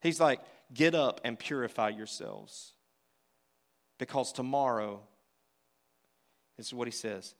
[0.00, 0.40] He's like,
[0.72, 2.74] get up and purify yourselves
[3.98, 5.00] because tomorrow,
[6.56, 7.34] this is what he says.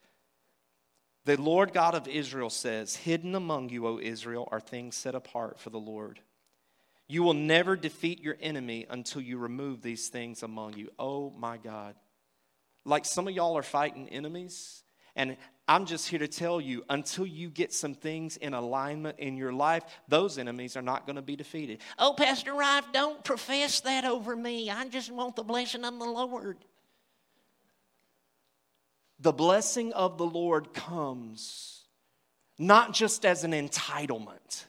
[1.24, 5.58] The Lord God of Israel says, Hidden among you, O Israel, are things set apart
[5.58, 6.20] for the Lord.
[7.08, 10.90] You will never defeat your enemy until you remove these things among you.
[10.98, 11.94] Oh my God.
[12.84, 14.82] Like some of y'all are fighting enemies,
[15.16, 19.38] and I'm just here to tell you until you get some things in alignment in
[19.38, 21.78] your life, those enemies are not going to be defeated.
[21.98, 24.68] Oh, Pastor Rife, don't profess that over me.
[24.68, 26.58] I just want the blessing of the Lord.
[29.24, 31.82] The blessing of the Lord comes
[32.58, 34.64] not just as an entitlement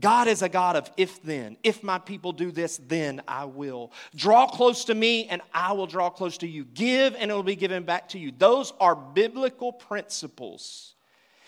[0.00, 1.56] God is a God of if then.
[1.62, 3.92] If my people do this, then I will.
[4.14, 6.64] Draw close to me and I will draw close to you.
[6.64, 8.32] Give and it will be given back to you.
[8.36, 10.94] Those are biblical principles.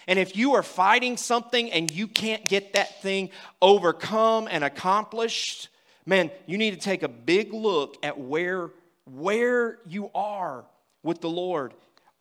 [0.07, 3.31] And if you are fighting something and you can't get that thing
[3.63, 5.71] overcome and accomplished,
[6.05, 8.71] man, you need to take a big look at where,
[9.07, 10.67] where you are
[11.03, 11.73] with the Lord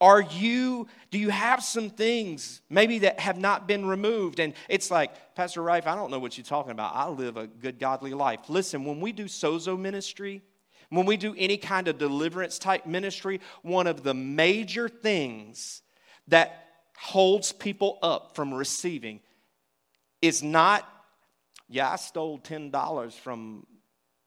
[0.03, 4.41] are you, do you have some things maybe that have not been removed?
[4.41, 6.93] And it's like, Pastor Rife, I don't know what you're talking about.
[6.93, 8.41] I live a good, godly life.
[8.49, 10.41] Listen, when we do sozo ministry,
[10.89, 15.81] when we do any kind of deliverance type ministry, one of the major things
[16.27, 16.65] that
[16.97, 19.21] holds people up from receiving
[20.21, 20.85] is not,
[21.69, 23.65] yeah, I stole $10 from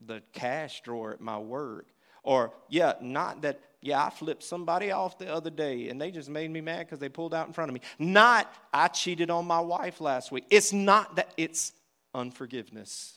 [0.00, 1.84] the cash drawer at my work.
[2.22, 6.28] Or, yeah, not that yeah, I flipped somebody off the other day and they just
[6.28, 7.80] made me mad because they pulled out in front of me.
[7.98, 10.44] Not, I cheated on my wife last week.
[10.50, 11.72] It's not that, it's
[12.12, 13.16] unforgiveness.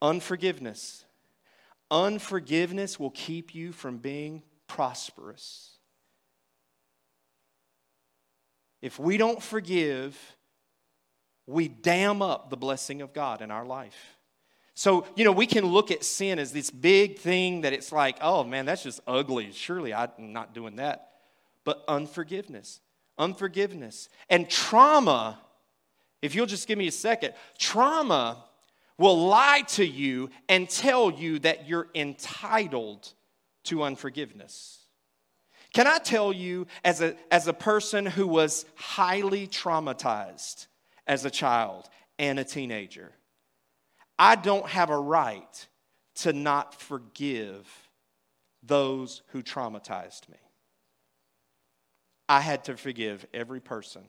[0.00, 1.04] Unforgiveness.
[1.90, 5.72] Unforgiveness will keep you from being prosperous.
[8.80, 10.16] If we don't forgive,
[11.46, 14.19] we dam up the blessing of God in our life.
[14.80, 18.16] So, you know, we can look at sin as this big thing that it's like,
[18.22, 19.52] oh man, that's just ugly.
[19.52, 21.10] Surely I'm not doing that.
[21.64, 22.80] But unforgiveness,
[23.18, 25.38] unforgiveness, and trauma,
[26.22, 28.42] if you'll just give me a second, trauma
[28.96, 33.12] will lie to you and tell you that you're entitled
[33.64, 34.86] to unforgiveness.
[35.74, 40.68] Can I tell you, as a, as a person who was highly traumatized
[41.06, 43.12] as a child and a teenager,
[44.20, 45.66] I don't have a right
[46.16, 47.66] to not forgive
[48.62, 50.36] those who traumatized me.
[52.28, 54.02] I had to forgive every person.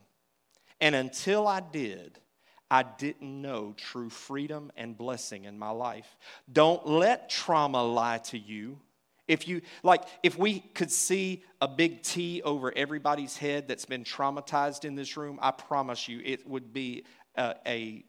[0.81, 2.19] And until I did,
[2.69, 6.17] I didn't know true freedom and blessing in my life.
[6.51, 8.79] Don't let trauma lie to you.
[9.29, 14.03] If you like if we could see a big T over everybody's head that's been
[14.03, 17.05] traumatized in this room, I promise you it would be
[17.37, 18.03] a, a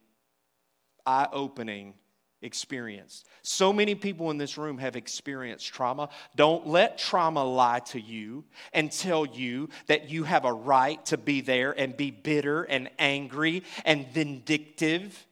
[1.07, 1.94] eye opening
[2.42, 3.24] experience.
[3.42, 6.09] So many people in this room have experienced trauma.
[6.36, 11.16] Don't let trauma lie to you and tell you that you have a right to
[11.16, 15.26] be there and be bitter and angry and vindictive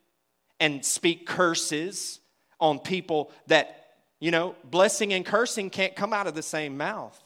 [0.60, 2.20] and speak curses
[2.60, 3.88] on people that,
[4.20, 7.18] you know, blessing and cursing can't come out of the same mouth.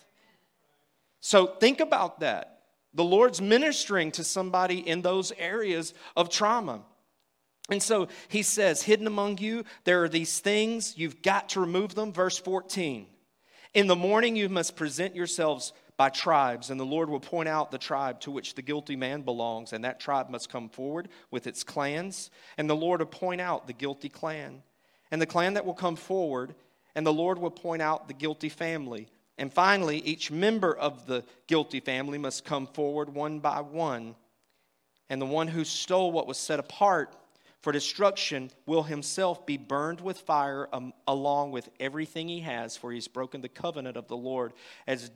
[1.21, 2.61] So think about that.
[2.95, 6.83] The Lord's ministering to somebody in those areas of trauma.
[7.71, 11.95] And so he says, Hidden among you, there are these things, you've got to remove
[11.95, 12.13] them.
[12.13, 13.07] Verse 14.
[13.73, 17.71] In the morning, you must present yourselves by tribes, and the Lord will point out
[17.71, 21.47] the tribe to which the guilty man belongs, and that tribe must come forward with
[21.47, 24.63] its clans, and the Lord will point out the guilty clan,
[25.11, 26.55] and the clan that will come forward,
[26.95, 29.09] and the Lord will point out the guilty family.
[29.39, 34.17] And finally, each member of the guilty family must come forward one by one,
[35.09, 37.15] and the one who stole what was set apart
[37.65, 42.93] for destruction will himself be burned with fire um, along with everything he has, for
[42.93, 44.53] he's broken the covenant of the Lord
[44.87, 45.11] as,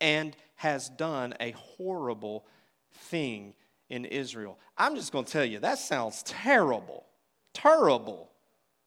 [0.00, 2.44] and has done a horrible
[2.92, 3.54] thing
[3.88, 4.58] in Israel.
[4.76, 7.06] I'm just going to tell you, that sounds terrible.
[7.52, 8.32] Terrible.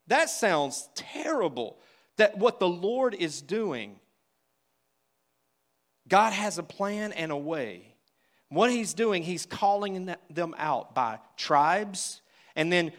[0.08, 1.78] That sounds terrible.
[2.18, 3.96] That what the Lord is doing,
[6.10, 7.96] God has a plan and a way.
[8.50, 12.22] What he's doing, he's calling them out by tribes
[12.58, 12.92] and then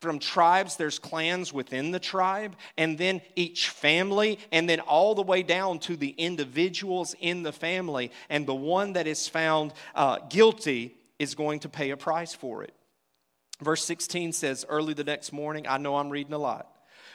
[0.00, 5.22] from tribes, there's clans within the tribe, and then each family, and then all the
[5.22, 8.10] way down to the individuals in the family.
[8.28, 12.64] And the one that is found uh, guilty is going to pay a price for
[12.64, 12.74] it.
[13.60, 16.68] Verse 16 says, Early the next morning, I know I'm reading a lot.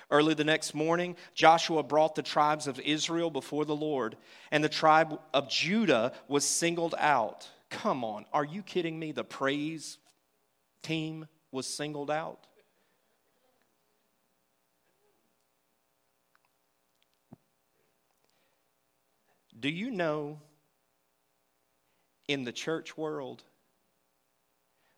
[0.09, 4.15] Early the next morning, Joshua brought the tribes of Israel before the Lord,
[4.49, 7.49] and the tribe of Judah was singled out.
[7.69, 9.11] Come on, are you kidding me?
[9.11, 9.97] The praise
[10.81, 11.27] team
[11.57, 12.45] was singled out.
[19.59, 20.39] Do you know
[22.27, 23.41] in the church world,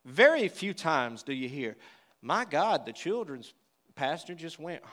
[0.04, 1.78] very few times do you hear,
[2.22, 3.54] my God, the children's
[3.96, 4.84] pastor just went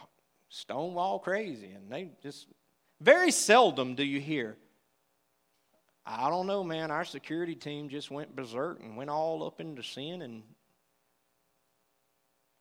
[0.48, 1.72] stonewall crazy.
[1.72, 2.46] And they just,
[3.00, 4.56] very seldom do you hear,
[6.04, 9.82] I don't know, man, our security team just went berserk and went all up into
[9.82, 10.44] sin and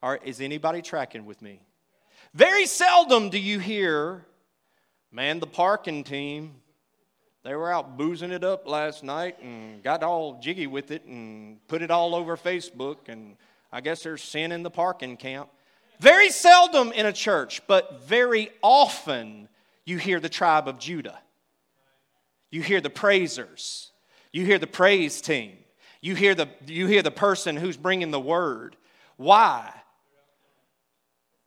[0.06, 1.60] are, is anybody tracking with me?
[2.36, 4.24] Very seldom do you hear,
[5.12, 6.58] man, the parking team,
[7.44, 11.58] they were out boozing it up last night and got all jiggy with it and
[11.68, 13.36] put it all over Facebook, and
[13.72, 15.50] I guess there's sin in the parking camp.
[16.00, 19.50] Very seldom in a church, but very often
[19.86, 21.18] you hear the tribe of Judah.
[22.52, 23.92] You hear the praisers.
[24.32, 25.54] You hear the praise team.
[26.00, 28.76] You hear the, you hear the person who's bringing the word.
[29.18, 29.74] Why?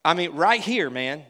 [0.09, 1.23] I mean, right here, man.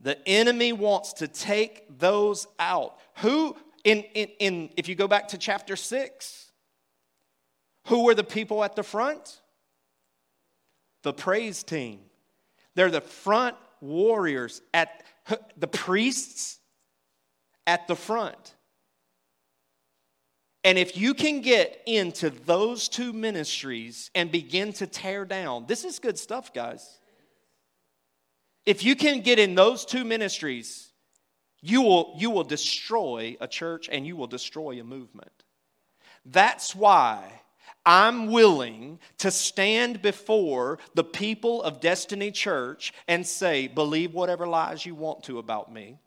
[0.00, 2.96] The enemy wants to take those out.
[3.16, 6.52] Who, in, in, in, if you go back to chapter 6,
[7.88, 9.40] who were the people at the front?
[11.02, 12.02] The praise team.
[12.76, 15.02] They're the front warriors at
[15.56, 16.60] the priests
[17.66, 18.54] at the front.
[20.64, 25.84] And if you can get into those two ministries and begin to tear down, this
[25.84, 26.98] is good stuff, guys.
[28.66, 30.90] If you can get in those two ministries,
[31.62, 35.32] you will, you will destroy a church and you will destroy a movement.
[36.24, 37.24] That's why
[37.86, 44.84] I'm willing to stand before the people of Destiny Church and say, believe whatever lies
[44.84, 45.98] you want to about me,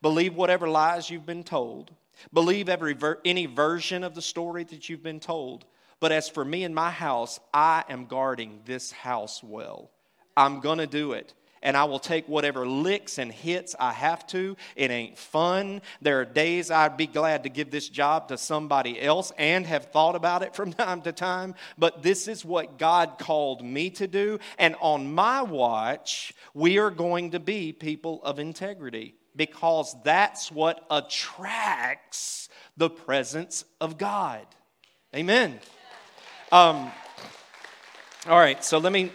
[0.00, 1.92] believe whatever lies you've been told.
[2.32, 5.64] Believe every ver- any version of the story that you've been told.
[6.00, 9.90] But as for me and my house, I am guarding this house well.
[10.36, 11.34] I'm going to do it.
[11.62, 14.56] And I will take whatever licks and hits I have to.
[14.76, 15.80] It ain't fun.
[16.02, 19.86] There are days I'd be glad to give this job to somebody else and have
[19.86, 21.54] thought about it from time to time.
[21.78, 24.38] But this is what God called me to do.
[24.58, 30.84] And on my watch, we are going to be people of integrity because that's what
[30.90, 34.46] attracts the presence of God.
[35.14, 35.60] Amen.
[36.52, 36.90] Um,
[38.26, 39.12] all right, so let me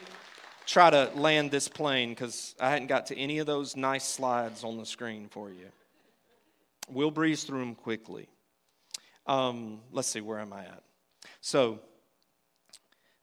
[0.66, 4.64] try to land this plane because I hadn't got to any of those nice slides
[4.64, 5.68] on the screen for you.
[6.90, 8.28] We'll breeze through them quickly.
[9.28, 10.84] Um, let's see, where am I at?
[11.42, 11.80] So,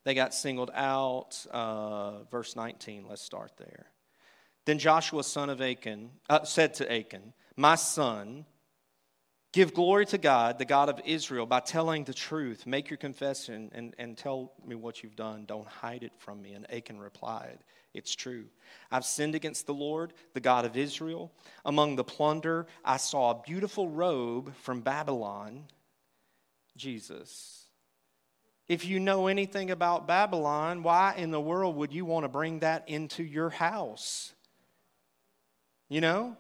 [0.05, 1.45] they got singled out.
[1.51, 3.87] Uh, verse 19, let's start there.
[4.69, 8.45] Then Joshua, son of Achan, uh, said to Achan, My son,
[9.51, 12.67] give glory to God, the God of Israel, by telling the truth.
[12.67, 15.47] Make your confession and, and tell me what you've done.
[15.47, 16.53] Don't hide it from me.
[16.53, 17.61] And Achan replied,
[17.95, 18.45] It's true.
[18.91, 21.33] I've sinned against the Lord, the God of Israel.
[21.65, 25.65] Among the plunder, I saw a beautiful robe from Babylon.
[26.77, 27.65] Jesus.
[28.69, 32.59] If you know anything about Babylon, why in the world would you want to bring
[32.59, 34.35] that into your house?
[35.89, 36.37] You know?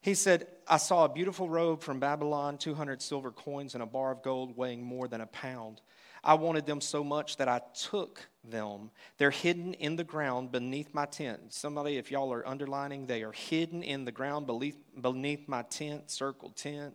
[0.00, 4.12] He said, I saw a beautiful robe from Babylon, 200 silver coins, and a bar
[4.12, 5.80] of gold weighing more than a pound.
[6.22, 8.90] I wanted them so much that I took them.
[9.18, 11.52] They're hidden in the ground beneath my tent.
[11.52, 16.10] Somebody, if y'all are underlining, they are hidden in the ground beneath, beneath my tent,
[16.10, 16.94] circled tent.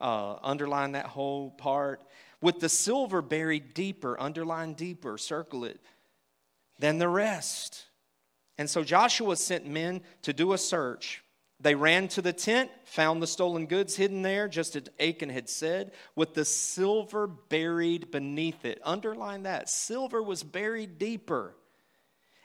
[0.00, 2.02] Uh, underline that whole part.
[2.40, 5.80] With the silver buried deeper, underline deeper, circle it,
[6.78, 7.84] than the rest.
[8.58, 11.22] And so Joshua sent men to do a search
[11.62, 15.48] they ran to the tent, found the stolen goods hidden there, just as Achan had
[15.48, 18.80] said, with the silver buried beneath it.
[18.82, 21.54] Underline that silver was buried deeper.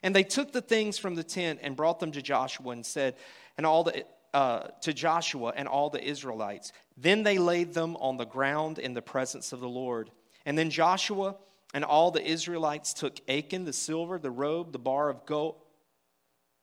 [0.03, 3.15] And they took the things from the tent and brought them to Joshua and said,
[3.57, 4.05] and all the
[4.35, 6.71] uh, to Joshua and all the Israelites.
[6.95, 10.11] Then they laid them on the ground in the presence of the Lord.
[10.45, 11.37] And then Joshua
[11.73, 15.55] and all the Israelites took Achan, the silver, the robe, the bar of gold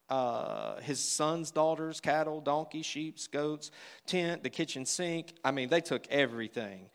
[0.08, 3.70] uh, his sons, daughters, cattle, donkeys, sheep, goats,
[4.06, 5.34] tent, the kitchen sink.
[5.44, 6.90] I mean, they took everything.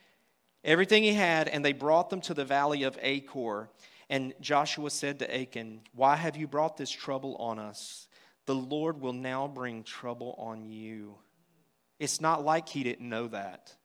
[0.64, 3.70] Everything he had, and they brought them to the valley of Achor.
[4.10, 8.08] And Joshua said to Achan, Why have you brought this trouble on us?
[8.46, 11.16] The Lord will now bring trouble on you.
[12.00, 13.76] It's not like he didn't know that.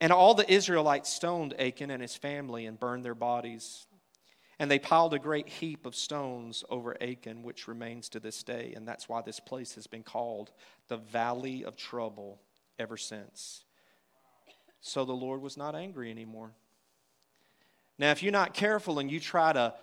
[0.00, 3.86] And all the Israelites stoned Achan and his family and burned their bodies.
[4.58, 8.72] And they piled a great heap of stones over Achan, which remains to this day.
[8.76, 10.52] And that's why this place has been called
[10.88, 12.40] the Valley of Trouble
[12.78, 13.64] ever since.
[14.80, 16.52] So the Lord was not angry anymore.
[17.98, 19.74] Now, if you're not careful and you try to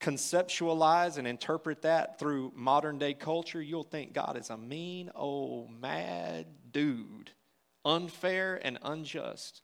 [0.00, 5.70] conceptualize and interpret that through modern day culture, you'll think God is a mean, old,
[5.70, 7.30] mad dude,
[7.84, 9.62] unfair and unjust.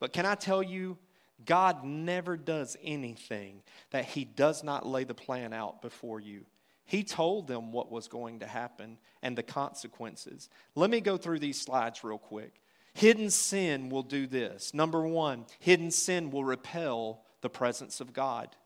[0.00, 0.96] But can I tell you,
[1.44, 6.44] God never does anything that He does not lay the plan out before you.
[6.84, 10.48] He told them what was going to happen and the consequences.
[10.74, 12.62] Let me go through these slides real quick.
[12.94, 14.72] Hidden sin will do this.
[14.72, 18.56] Number one, hidden sin will repel the presence of God.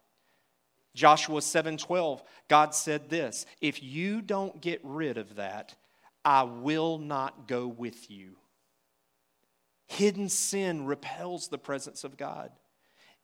[0.95, 5.75] Joshua 7:12, God said this, if you don't get rid of that,
[6.25, 8.37] I will not go with you.
[9.87, 12.53] Hidden sin repels the presence of God.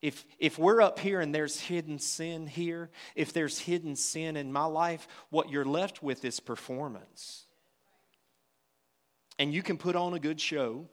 [0.00, 4.52] If, if we're up here and there's hidden sin here, if there's hidden sin in
[4.52, 7.44] my life, what you're left with is performance.
[9.40, 10.88] And you can put on a good show,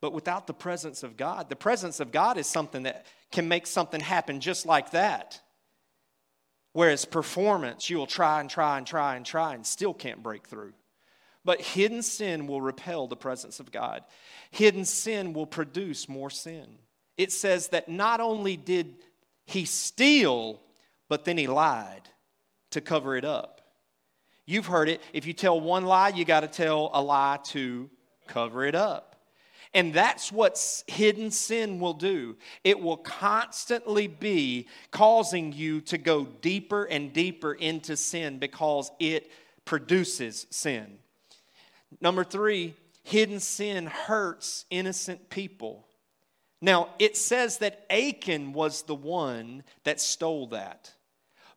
[0.00, 3.68] but without the presence of God, the presence of God is something that can make
[3.68, 5.40] something happen just like that.
[6.72, 10.72] Whereas performance, you'll try and try and try and try and still can't break through.
[11.44, 14.02] But hidden sin will repel the presence of God.
[14.50, 16.78] Hidden sin will produce more sin
[17.16, 18.94] it says that not only did
[19.46, 20.60] he steal,
[21.08, 22.08] but then he lied
[22.70, 23.60] to cover it up.
[24.46, 25.00] You've heard it.
[25.12, 27.90] If you tell one lie, you got to tell a lie to
[28.26, 29.16] cover it up.
[29.74, 32.36] And that's what hidden sin will do.
[32.62, 39.30] It will constantly be causing you to go deeper and deeper into sin because it
[39.64, 40.98] produces sin.
[42.00, 45.86] Number three, hidden sin hurts innocent people.
[46.64, 50.92] Now, it says that Achan was the one that stole that.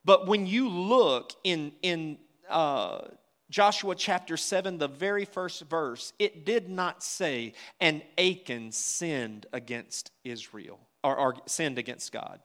[0.04, 2.18] But when you look in, in
[2.50, 3.02] uh,
[3.48, 10.10] Joshua chapter 7, the very first verse, it did not say, and Achan sinned against
[10.24, 12.40] Israel, or, or sinned against God.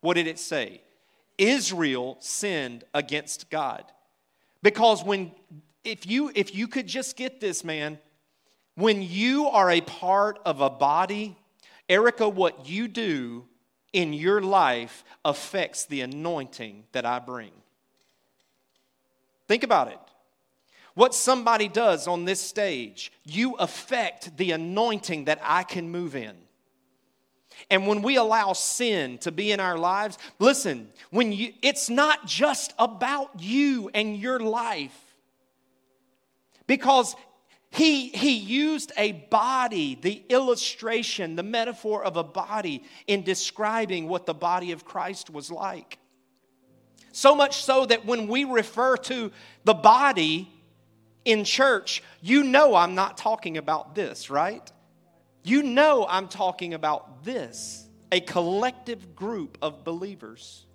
[0.00, 0.80] What did it say?
[1.36, 3.84] Israel sinned against God.
[4.62, 5.32] Because when,
[5.84, 7.98] if you, if you could just get this, man,
[8.74, 11.36] when you are a part of a body,
[11.90, 13.44] Erica, what you do
[13.92, 17.50] in your life affects the anointing that I bring.
[19.48, 19.98] Think about it.
[20.94, 26.36] What somebody does on this stage, you affect the anointing that I can move in.
[27.68, 32.26] And when we allow sin to be in our lives, listen, when you it's not
[32.26, 34.96] just about you and your life.
[36.66, 37.16] Because
[37.70, 44.26] he, he used a body, the illustration, the metaphor of a body, in describing what
[44.26, 45.98] the body of Christ was like.
[47.12, 49.30] So much so that when we refer to
[49.64, 50.50] the body
[51.24, 54.70] in church, you know I'm not talking about this, right?
[55.44, 60.66] You know I'm talking about this a collective group of believers.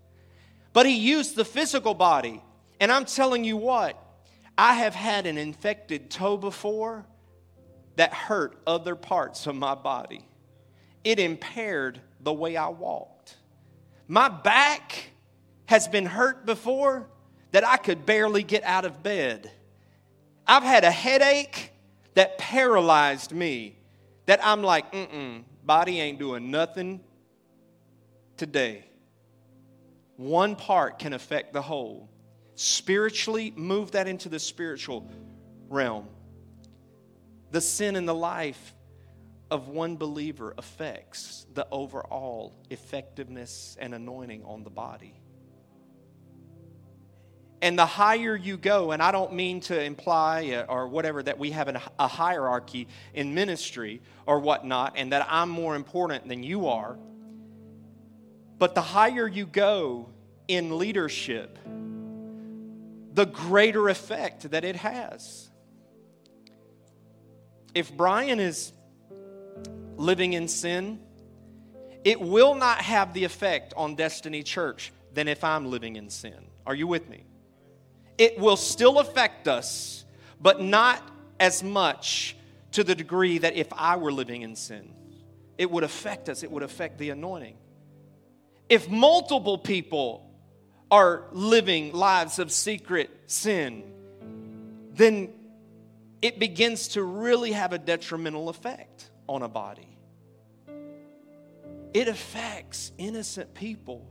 [0.74, 2.42] But he used the physical body.
[2.80, 4.02] And I'm telling you what,
[4.58, 7.06] I have had an infected toe before
[7.98, 10.26] that hurt other parts of my body.
[11.04, 13.38] it impaired the way I walked.
[14.08, 15.12] My back
[15.68, 17.08] has been hurt before
[17.52, 19.52] that I could barely get out of bed.
[20.48, 21.72] I've had a headache
[22.16, 23.78] that paralyzed me,
[24.26, 27.02] that I'm like, mm mm, body ain't doing nothing
[28.36, 28.86] today.
[30.18, 32.10] One part can affect the whole.
[32.56, 35.10] Spiritually, move that into the spiritual
[35.70, 36.08] realm.
[37.52, 38.74] The sin in the life
[39.52, 45.22] of one believer affects the overall effectiveness and anointing on the body.
[47.62, 51.40] And the higher you go, and I don't mean to imply uh, or whatever that
[51.40, 56.68] we have a hierarchy in ministry or whatnot, and that I'm more important than you
[56.68, 56.98] are.
[58.58, 60.10] But the higher you go
[60.48, 61.58] in leadership,
[63.16, 65.50] the greater effect that it has.
[67.74, 68.74] If Brian is
[69.96, 71.00] living in sin,
[72.04, 76.48] it will not have the effect on Destiny Church than if I'm living in sin.
[76.68, 77.24] Are you with me?
[78.18, 80.04] It will still affect us,
[80.42, 81.02] but not
[81.40, 82.36] as much
[82.74, 84.94] to the degree that if I were living in sin.
[85.58, 87.56] It would affect us, it would affect the anointing.
[88.68, 90.25] If multiple people
[90.92, 93.84] are living lives of secret sin,
[94.94, 95.34] then
[96.22, 99.98] it begins to really have a detrimental effect on a body.
[101.94, 104.10] It affects innocent people.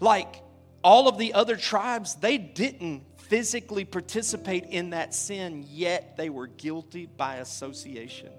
[0.00, 0.42] Like
[0.82, 6.46] all of the other tribes, they didn't physically participate in that sin, yet they were
[6.46, 8.30] guilty by association.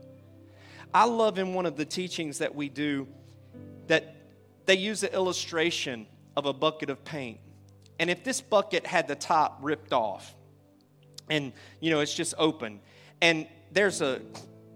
[0.93, 3.07] I love in one of the teachings that we do
[3.87, 4.15] that
[4.65, 7.39] they use the illustration of a bucket of paint.
[8.01, 10.35] And if this bucket had the top ripped off,
[11.29, 12.81] and you know, it's just open,
[13.21, 14.21] and there's a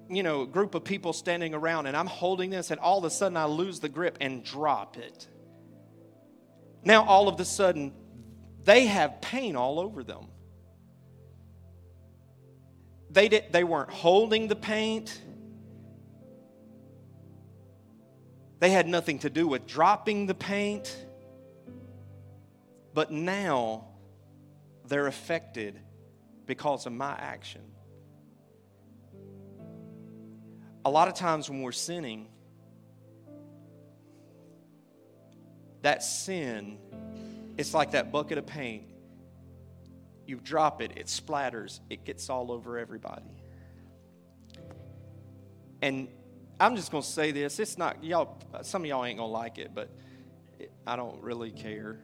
[0.10, 3.10] you know, group of people standing around and I'm holding this and all of a
[3.10, 5.28] sudden I lose the grip and drop it.
[6.84, 7.94] Now all of a sudden
[8.64, 10.28] they have pain all over them.
[13.10, 15.20] They, did, they weren't holding the paint.
[18.60, 20.96] They had nothing to do with dropping the paint.
[22.96, 23.90] But now
[24.88, 25.80] they're affected
[26.48, 27.62] because of my action.
[30.86, 32.28] a lot of times when we're sinning,
[35.82, 36.78] that sin,
[37.58, 38.84] it's like that bucket of paint.
[40.28, 43.26] You drop it, it splatters, it gets all over everybody.
[45.82, 46.08] And
[46.60, 47.60] I'm just going to say this.
[47.60, 49.90] It's not, y'all, some of y'all ain't going to like it, but
[50.86, 52.00] I don't really care.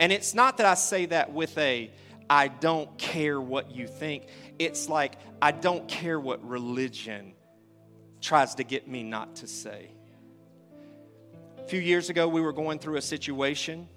[0.00, 1.90] And it's not that I say that with a,
[2.28, 4.26] I don't care what you think.
[4.58, 7.34] It's like, I don't care what religion
[8.20, 9.90] tries to get me not to say.
[11.58, 13.88] A few years ago, we were going through a situation,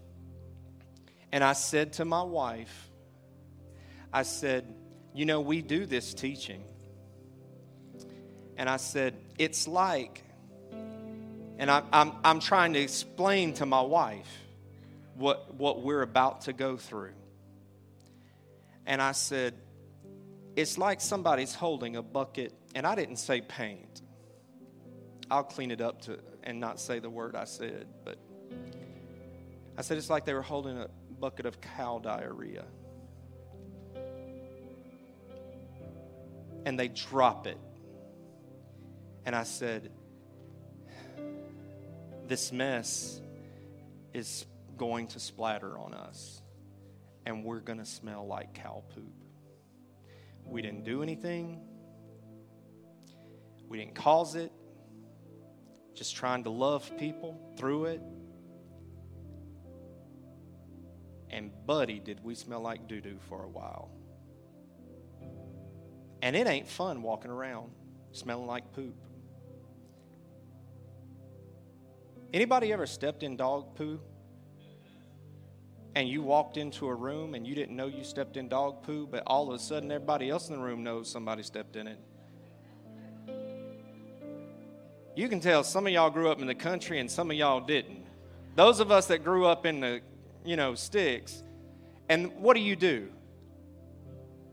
[1.32, 2.90] and I said to my wife,
[4.14, 4.74] I said,
[5.14, 6.64] You know, we do this teaching.
[8.56, 10.24] And I said, It's like,
[11.60, 14.30] and I, I'm, I'm trying to explain to my wife
[15.18, 17.14] what, what we're about to go through.
[18.86, 19.56] And I said,
[20.56, 24.02] It's like somebody's holding a bucket, and I didn't say paint.
[25.30, 28.18] I'll clean it up to and not say the word I said, but
[29.78, 30.88] I said it's like they were holding a
[31.20, 32.64] bucket of cow diarrhea.
[36.66, 37.58] And they drop it.
[39.26, 39.92] And I said,
[42.28, 43.20] This mess
[44.14, 44.46] is
[44.78, 46.42] going to splatter on us,
[47.26, 49.14] and we're going to smell like cow poop.
[50.46, 51.60] We didn't do anything,
[53.68, 54.52] we didn't cause it
[55.98, 58.02] just trying to love people through it.
[61.30, 63.90] And, buddy, did we smell like doo doo for a while.
[66.22, 67.72] And it ain't fun walking around
[68.12, 68.96] smelling like poop.
[72.34, 74.00] Anybody ever stepped in dog poo?
[75.98, 79.08] And you walked into a room and you didn't know you stepped in dog poo,
[79.08, 81.98] but all of a sudden everybody else in the room knows somebody stepped in it.
[85.16, 87.60] You can tell some of y'all grew up in the country and some of y'all
[87.60, 88.06] didn't.
[88.56, 90.02] Those of us that grew up in the,
[90.46, 91.42] you know, sticks,
[92.10, 93.10] and what do you do?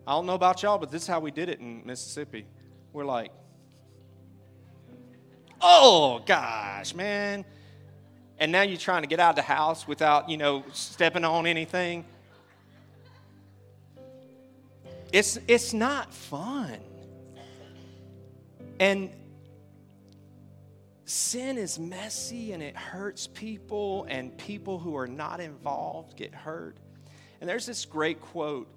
[0.06, 2.46] I don't know about y'all, but this is how we did it in Mississippi.
[2.94, 3.32] We're like,
[5.60, 7.44] oh gosh, man.
[8.38, 11.46] And now you're trying to get out of the house without, you know, stepping on
[11.46, 12.04] anything.
[15.12, 16.80] It's, it's not fun.
[18.80, 19.10] And
[21.04, 26.76] sin is messy and it hurts people, and people who are not involved get hurt.
[27.40, 28.68] And there's this great quote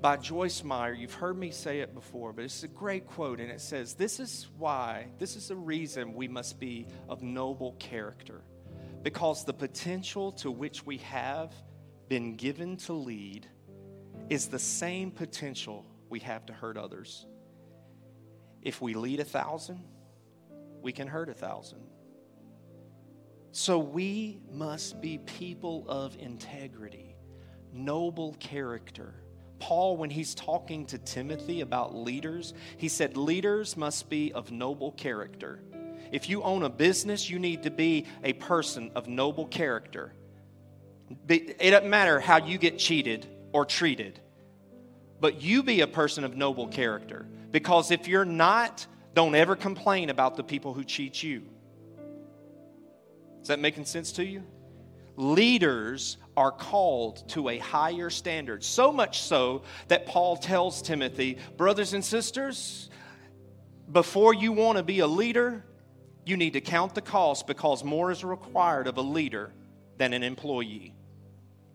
[0.00, 0.92] by Joyce Meyer.
[0.92, 4.20] You've heard me say it before, but it's a great quote, and it says, This
[4.20, 8.42] is why, this is the reason we must be of noble character,
[9.02, 11.52] because the potential to which we have
[12.08, 13.46] been given to lead
[14.28, 17.26] is the same potential we have to hurt others.
[18.62, 19.82] If we lead a thousand,
[20.82, 21.80] we can hurt a thousand.
[23.50, 27.16] So we must be people of integrity,
[27.72, 29.14] noble character.
[29.58, 34.92] Paul, when he's talking to Timothy about leaders, he said, Leaders must be of noble
[34.92, 35.62] character.
[36.12, 40.12] If you own a business, you need to be a person of noble character.
[41.28, 44.20] It doesn't matter how you get cheated or treated,
[45.20, 47.26] but you be a person of noble character.
[47.50, 51.42] Because if you're not, don't ever complain about the people who cheat you.
[53.40, 54.42] Is that making sense to you?
[55.16, 58.64] Leaders are called to a higher standard.
[58.64, 62.88] So much so that Paul tells Timothy, brothers and sisters,
[63.90, 65.64] before you want to be a leader,
[66.24, 69.52] you need to count the cost because more is required of a leader
[69.98, 70.94] than an employee.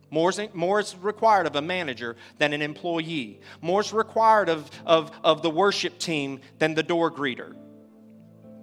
[0.10, 3.41] More is, more is required of a manager than an employee.
[3.62, 7.56] More is required of, of, of the worship team than the door greeter.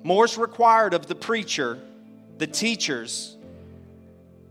[0.02, 1.78] More is required of the preacher,
[2.38, 3.36] the teachers,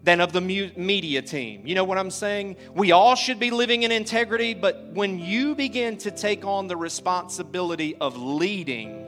[0.04, 1.66] than of the media team.
[1.66, 2.58] You know what I'm saying?
[2.76, 6.76] We all should be living in integrity, but when you begin to take on the
[6.76, 9.03] responsibility of leading,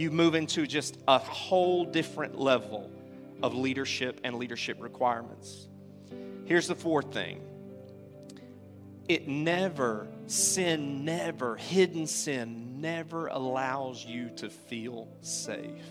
[0.00, 2.90] you move into just a whole different level
[3.42, 5.68] of leadership and leadership requirements.
[6.46, 7.42] Here's the fourth thing
[9.08, 15.84] it never, sin never, hidden sin never allows you to feel safe.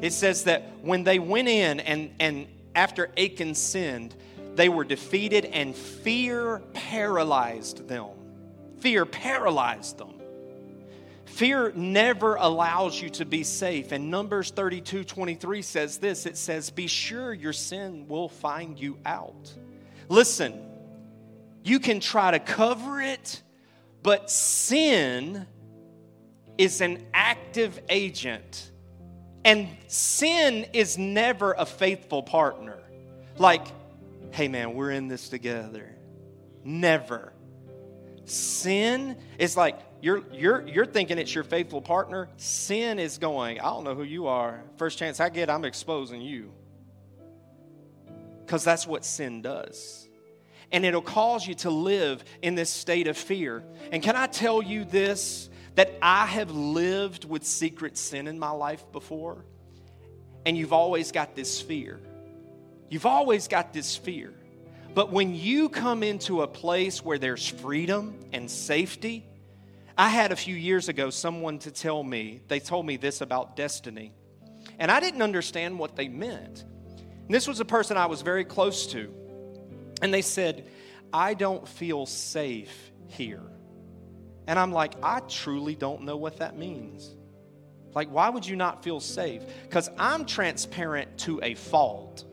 [0.00, 4.14] It says that when they went in and, and after Achan sinned,
[4.54, 8.10] they were defeated and fear paralyzed them.
[8.78, 10.17] Fear paralyzed them.
[11.30, 13.92] Fear never allows you to be safe.
[13.92, 18.98] And Numbers 32 23 says this it says, Be sure your sin will find you
[19.06, 19.52] out.
[20.08, 20.60] Listen,
[21.62, 23.42] you can try to cover it,
[24.02, 25.46] but sin
[26.56, 28.72] is an active agent.
[29.44, 32.78] And sin is never a faithful partner.
[33.36, 33.66] Like,
[34.32, 35.94] hey man, we're in this together.
[36.64, 37.32] Never.
[38.24, 42.28] Sin is like, you're, you're, you're thinking it's your faithful partner.
[42.36, 44.62] Sin is going, I don't know who you are.
[44.76, 46.52] First chance I get, I'm exposing you.
[48.44, 50.08] Because that's what sin does.
[50.70, 53.64] And it'll cause you to live in this state of fear.
[53.90, 55.50] And can I tell you this?
[55.74, 59.44] That I have lived with secret sin in my life before.
[60.44, 62.00] And you've always got this fear.
[62.88, 64.32] You've always got this fear.
[64.94, 69.27] But when you come into a place where there's freedom and safety,
[69.98, 73.56] I had a few years ago someone to tell me, they told me this about
[73.56, 74.12] destiny.
[74.78, 76.64] And I didn't understand what they meant.
[77.26, 79.12] And this was a person I was very close to.
[80.00, 80.70] And they said,
[81.12, 83.42] I don't feel safe here.
[84.46, 87.16] And I'm like, I truly don't know what that means.
[87.92, 89.42] Like, why would you not feel safe?
[89.64, 92.24] Because I'm transparent to a fault.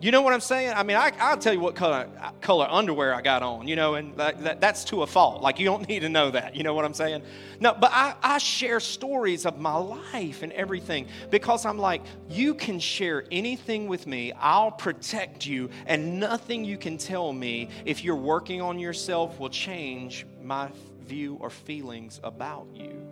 [0.00, 0.74] You know what I'm saying?
[0.76, 2.08] I mean, I, I'll tell you what color,
[2.40, 5.42] color underwear I got on, you know, and that, that, that's to a fault.
[5.42, 6.54] Like, you don't need to know that.
[6.54, 7.22] You know what I'm saying?
[7.58, 12.54] No, but I, I share stories of my life and everything because I'm like, you
[12.54, 14.32] can share anything with me.
[14.32, 19.50] I'll protect you, and nothing you can tell me if you're working on yourself will
[19.50, 20.70] change my
[21.06, 23.04] view or feelings about you.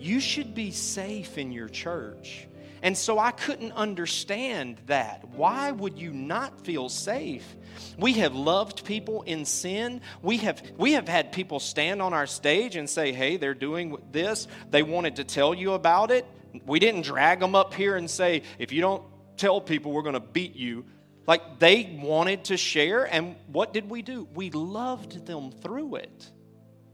[0.00, 2.48] You should be safe in your church.
[2.82, 5.28] And so I couldn't understand that.
[5.34, 7.56] Why would you not feel safe?
[7.98, 10.00] We have loved people in sin.
[10.22, 13.96] We have, we have had people stand on our stage and say, hey, they're doing
[14.12, 14.48] this.
[14.70, 16.26] They wanted to tell you about it.
[16.66, 19.04] We didn't drag them up here and say, if you don't
[19.36, 20.84] tell people, we're going to beat you.
[21.26, 23.04] Like they wanted to share.
[23.04, 24.26] And what did we do?
[24.34, 26.30] We loved them through it.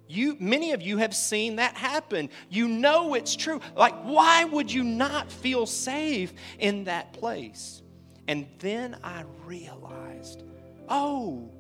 [0.09, 2.31] You, many of you have seen that happen.
[2.49, 3.61] You know it's true.
[3.75, 7.83] Like, why would you not feel safe in that place?
[8.29, 10.45] And then I realized,
[10.89, 11.51] oh,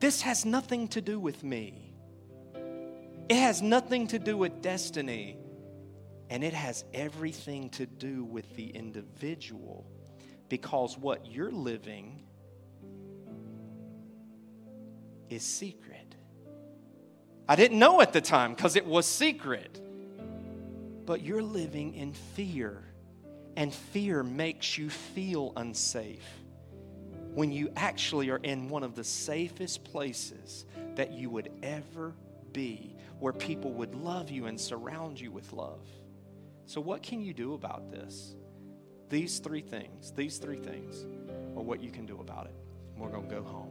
[0.00, 1.92] this has nothing to do with me.
[3.28, 5.38] It has nothing to do with destiny.
[6.30, 9.86] And it has everything to do with the individual
[10.48, 12.22] because what you're living
[15.28, 15.93] is secret.
[17.48, 19.80] I didn't know at the time because it was secret.
[21.06, 22.82] but you're living in fear,
[23.56, 26.26] and fear makes you feel unsafe
[27.34, 30.64] when you actually are in one of the safest places
[30.94, 32.14] that you would ever
[32.52, 35.86] be, where people would love you and surround you with love.
[36.66, 38.34] So, what can you do about this?
[39.10, 41.04] These three things, these three things
[41.56, 42.54] are what you can do about it.
[42.96, 43.70] We're going to go home.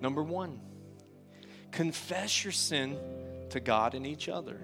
[0.00, 0.60] Number one,
[1.78, 2.98] confess your sin
[3.50, 4.58] to God and each other.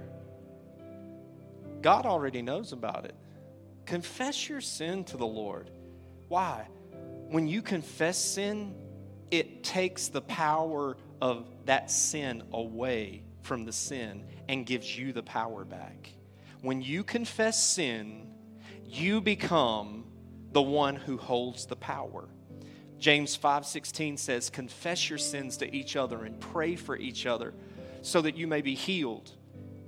[1.80, 3.14] God already knows about it.
[3.86, 5.70] Confess your sin to the Lord.
[6.26, 6.66] Why?
[7.28, 8.74] When you confess sin,
[9.30, 15.22] it takes the power of that sin away from the sin and gives you the
[15.22, 16.10] power back.
[16.62, 18.26] When you confess sin,
[18.86, 20.06] you become
[20.50, 22.28] the one who holds the power.
[23.04, 27.52] James 5:16 says, "Confess your sins to each other and pray for each other
[28.00, 29.30] so that you may be healed."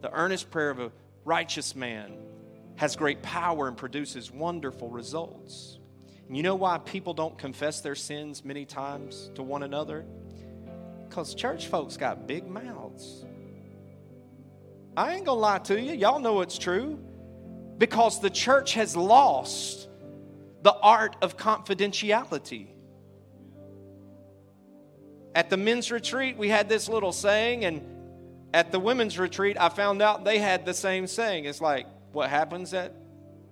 [0.03, 0.93] The earnest prayer of a
[1.25, 2.19] righteous man
[2.77, 5.79] has great power and produces wonderful results.
[6.27, 10.05] And you know why people don't confess their sins many times to one another?
[11.09, 13.25] Because church folks got big mouths.
[14.95, 16.99] I ain't gonna lie to you, y'all know it's true.
[17.79, 19.89] Because the church has lost
[20.61, 22.76] the art of confidentiality.
[25.37, 27.83] At the men's retreat, we had this little saying, and
[28.55, 31.45] at the women's retreat, I found out they had the same saying.
[31.45, 32.95] It's like, what happens at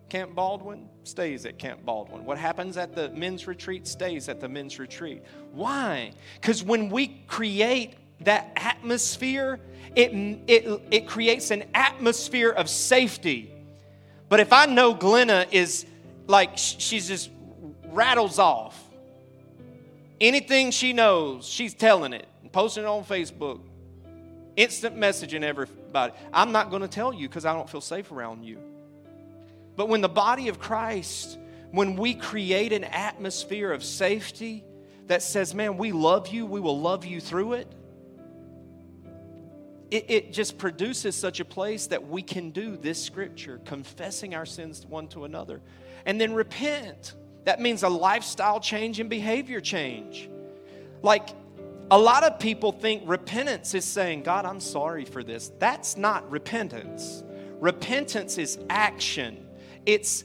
[0.09, 2.25] Camp Baldwin stays at Camp Baldwin.
[2.25, 5.23] What happens at the men's retreat stays at the men's retreat.
[5.53, 6.13] Why?
[6.41, 9.61] Because when we create that atmosphere,
[9.95, 10.13] it,
[10.47, 13.53] it, it creates an atmosphere of safety.
[14.31, 15.85] But if I know Glenna is
[16.29, 17.29] like, she's just
[17.89, 18.83] rattles off,
[20.21, 23.61] Anything she knows, she's telling it, posting it on Facebook,
[24.57, 26.13] instant messaging everybody.
[26.33, 28.59] I'm not going to tell you because I don't feel safe around you.
[29.77, 31.39] But when the body of Christ,
[31.73, 34.65] when we create an atmosphere of safety
[35.09, 37.73] that says, man, we love you, we will love you through it,
[39.91, 44.47] it, it just produces such a place that we can do this scripture, confessing our
[44.47, 45.61] sins one to another,
[46.07, 47.15] and then repent
[47.45, 50.29] that means a lifestyle change and behavior change.
[51.03, 51.29] Like
[51.91, 55.53] a lot of people think repentance is saying, God, I'm sorry for this.
[55.59, 57.23] That's not repentance.
[57.61, 59.47] Repentance is action,
[59.87, 60.25] it's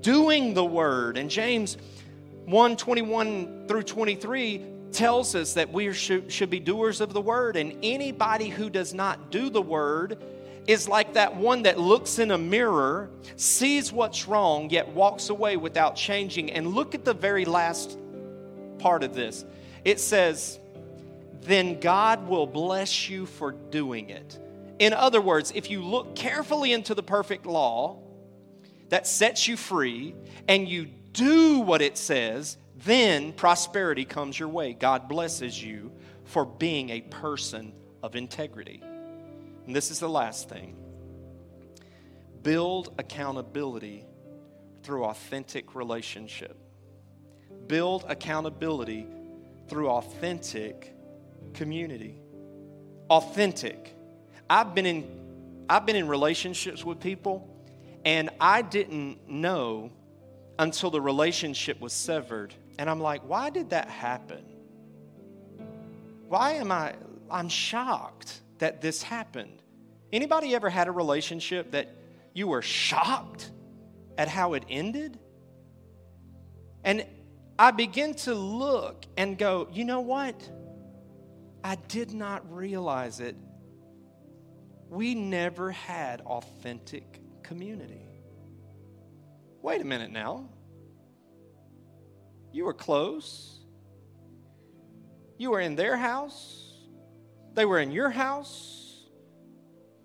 [0.00, 1.16] doing the word.
[1.16, 1.76] And James
[2.46, 4.62] 1 21 through 23
[4.92, 7.56] tells us that we should, should be doers of the word.
[7.56, 10.22] And anybody who does not do the word,
[10.66, 15.56] is like that one that looks in a mirror, sees what's wrong, yet walks away
[15.56, 16.50] without changing.
[16.50, 17.98] And look at the very last
[18.78, 19.44] part of this.
[19.84, 20.58] It says,
[21.42, 24.38] Then God will bless you for doing it.
[24.78, 27.98] In other words, if you look carefully into the perfect law
[28.88, 30.14] that sets you free
[30.48, 34.72] and you do what it says, then prosperity comes your way.
[34.72, 35.92] God blesses you
[36.24, 38.82] for being a person of integrity.
[39.66, 40.76] And this is the last thing
[42.42, 44.04] build accountability
[44.82, 46.56] through authentic relationship.
[47.66, 49.06] Build accountability
[49.68, 50.94] through authentic
[51.54, 52.20] community.
[53.08, 53.96] Authentic.
[54.48, 57.48] I've been in I've been in relationships with people
[58.04, 59.90] and I didn't know
[60.58, 62.52] until the relationship was severed.
[62.78, 64.44] And I'm like, why did that happen?
[66.28, 66.94] Why am I
[67.30, 69.62] I'm shocked that this happened.
[70.12, 71.94] Anybody ever had a relationship that
[72.32, 73.50] you were shocked
[74.16, 75.18] at how it ended?
[76.84, 77.06] And
[77.58, 80.36] I begin to look and go, you know what?
[81.62, 83.36] I did not realize it.
[84.88, 88.06] We never had authentic community.
[89.62, 90.48] Wait a minute now.
[92.52, 93.58] You were close.
[95.38, 96.63] You were in their house.
[97.54, 99.00] They were in your house.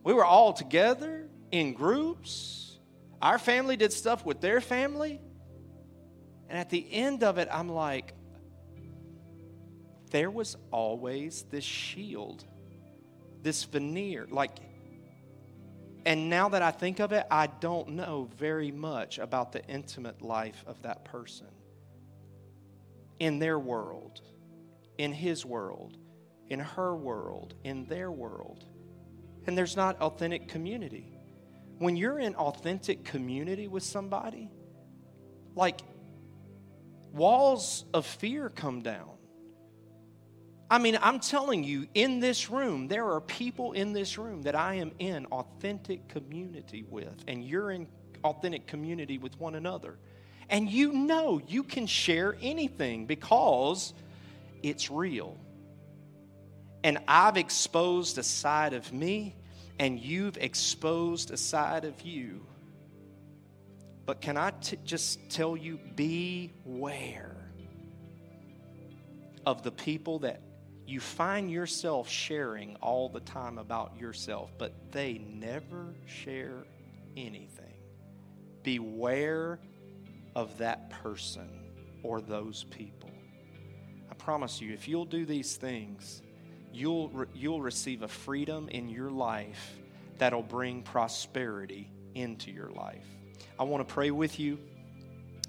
[0.04, 2.78] We were all together in groups.
[3.22, 5.20] Our family did stuff with their family.
[6.48, 8.14] And at the end of it, I'm like,
[10.12, 12.44] there was always this shield,
[13.42, 14.28] this veneer.
[14.30, 14.58] Like,
[16.06, 20.22] and now that I think of it, I don't know very much about the intimate
[20.22, 21.48] life of that person
[23.20, 24.22] in their world,
[24.98, 25.98] in his world
[26.50, 28.66] in her world, in their world.
[29.48, 31.14] And there's not authentic community.
[31.78, 34.50] When you're in authentic community with somebody,
[35.56, 35.80] like
[37.14, 39.10] walls of fear come down.
[40.72, 44.56] I mean, I'm telling you, in this room, there are people in this room that
[44.56, 47.88] I am in authentic community with, and you're in
[48.24, 49.98] authentic community with one another.
[50.50, 53.94] And you know you can share anything because
[54.62, 55.38] it's real.
[56.84, 59.36] And I've exposed a side of me,
[59.80, 62.46] and you've exposed a side of you.
[64.06, 67.36] But can I t- just tell you, beware
[69.46, 70.42] of the people that
[70.86, 76.64] you find yourself sharing all the time about yourself, but they never share
[77.16, 77.74] anything.
[78.64, 79.60] Beware
[80.36, 81.50] of that person
[82.02, 83.12] or those people.
[84.10, 86.24] I promise you, if you'll do these things,
[86.74, 89.76] you'll, you'll receive a freedom in your life
[90.18, 93.06] that'll bring prosperity into your life.
[93.58, 94.60] I want to pray with you.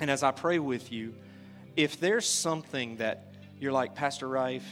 [0.00, 1.14] And as I pray with you,
[1.76, 4.66] if there's something that you're like, Pastor Rife,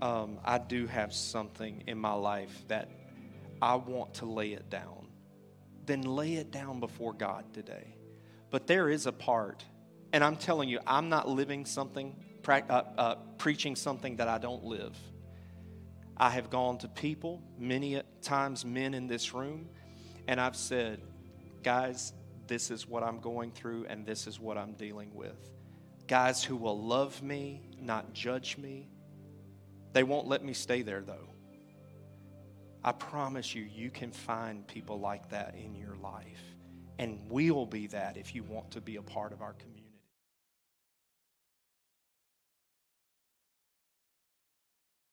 [0.00, 2.88] um, I do have something in my life that
[3.60, 5.08] I want to lay it down,
[5.84, 7.94] then lay it down before God today.
[8.50, 9.62] But there is a part,
[10.12, 12.16] and I'm telling you, I'm not living something,
[12.48, 14.96] uh, uh, preaching something that I don't live.
[16.20, 19.70] I have gone to people, many times men in this room,
[20.28, 21.00] and I've said,
[21.62, 22.12] guys,
[22.46, 25.38] this is what I'm going through, and this is what I'm dealing with.
[26.08, 28.90] Guys who will love me, not judge me,
[29.94, 31.30] they won't let me stay there, though.
[32.84, 36.42] I promise you, you can find people like that in your life.
[36.98, 39.79] And we'll be that if you want to be a part of our community.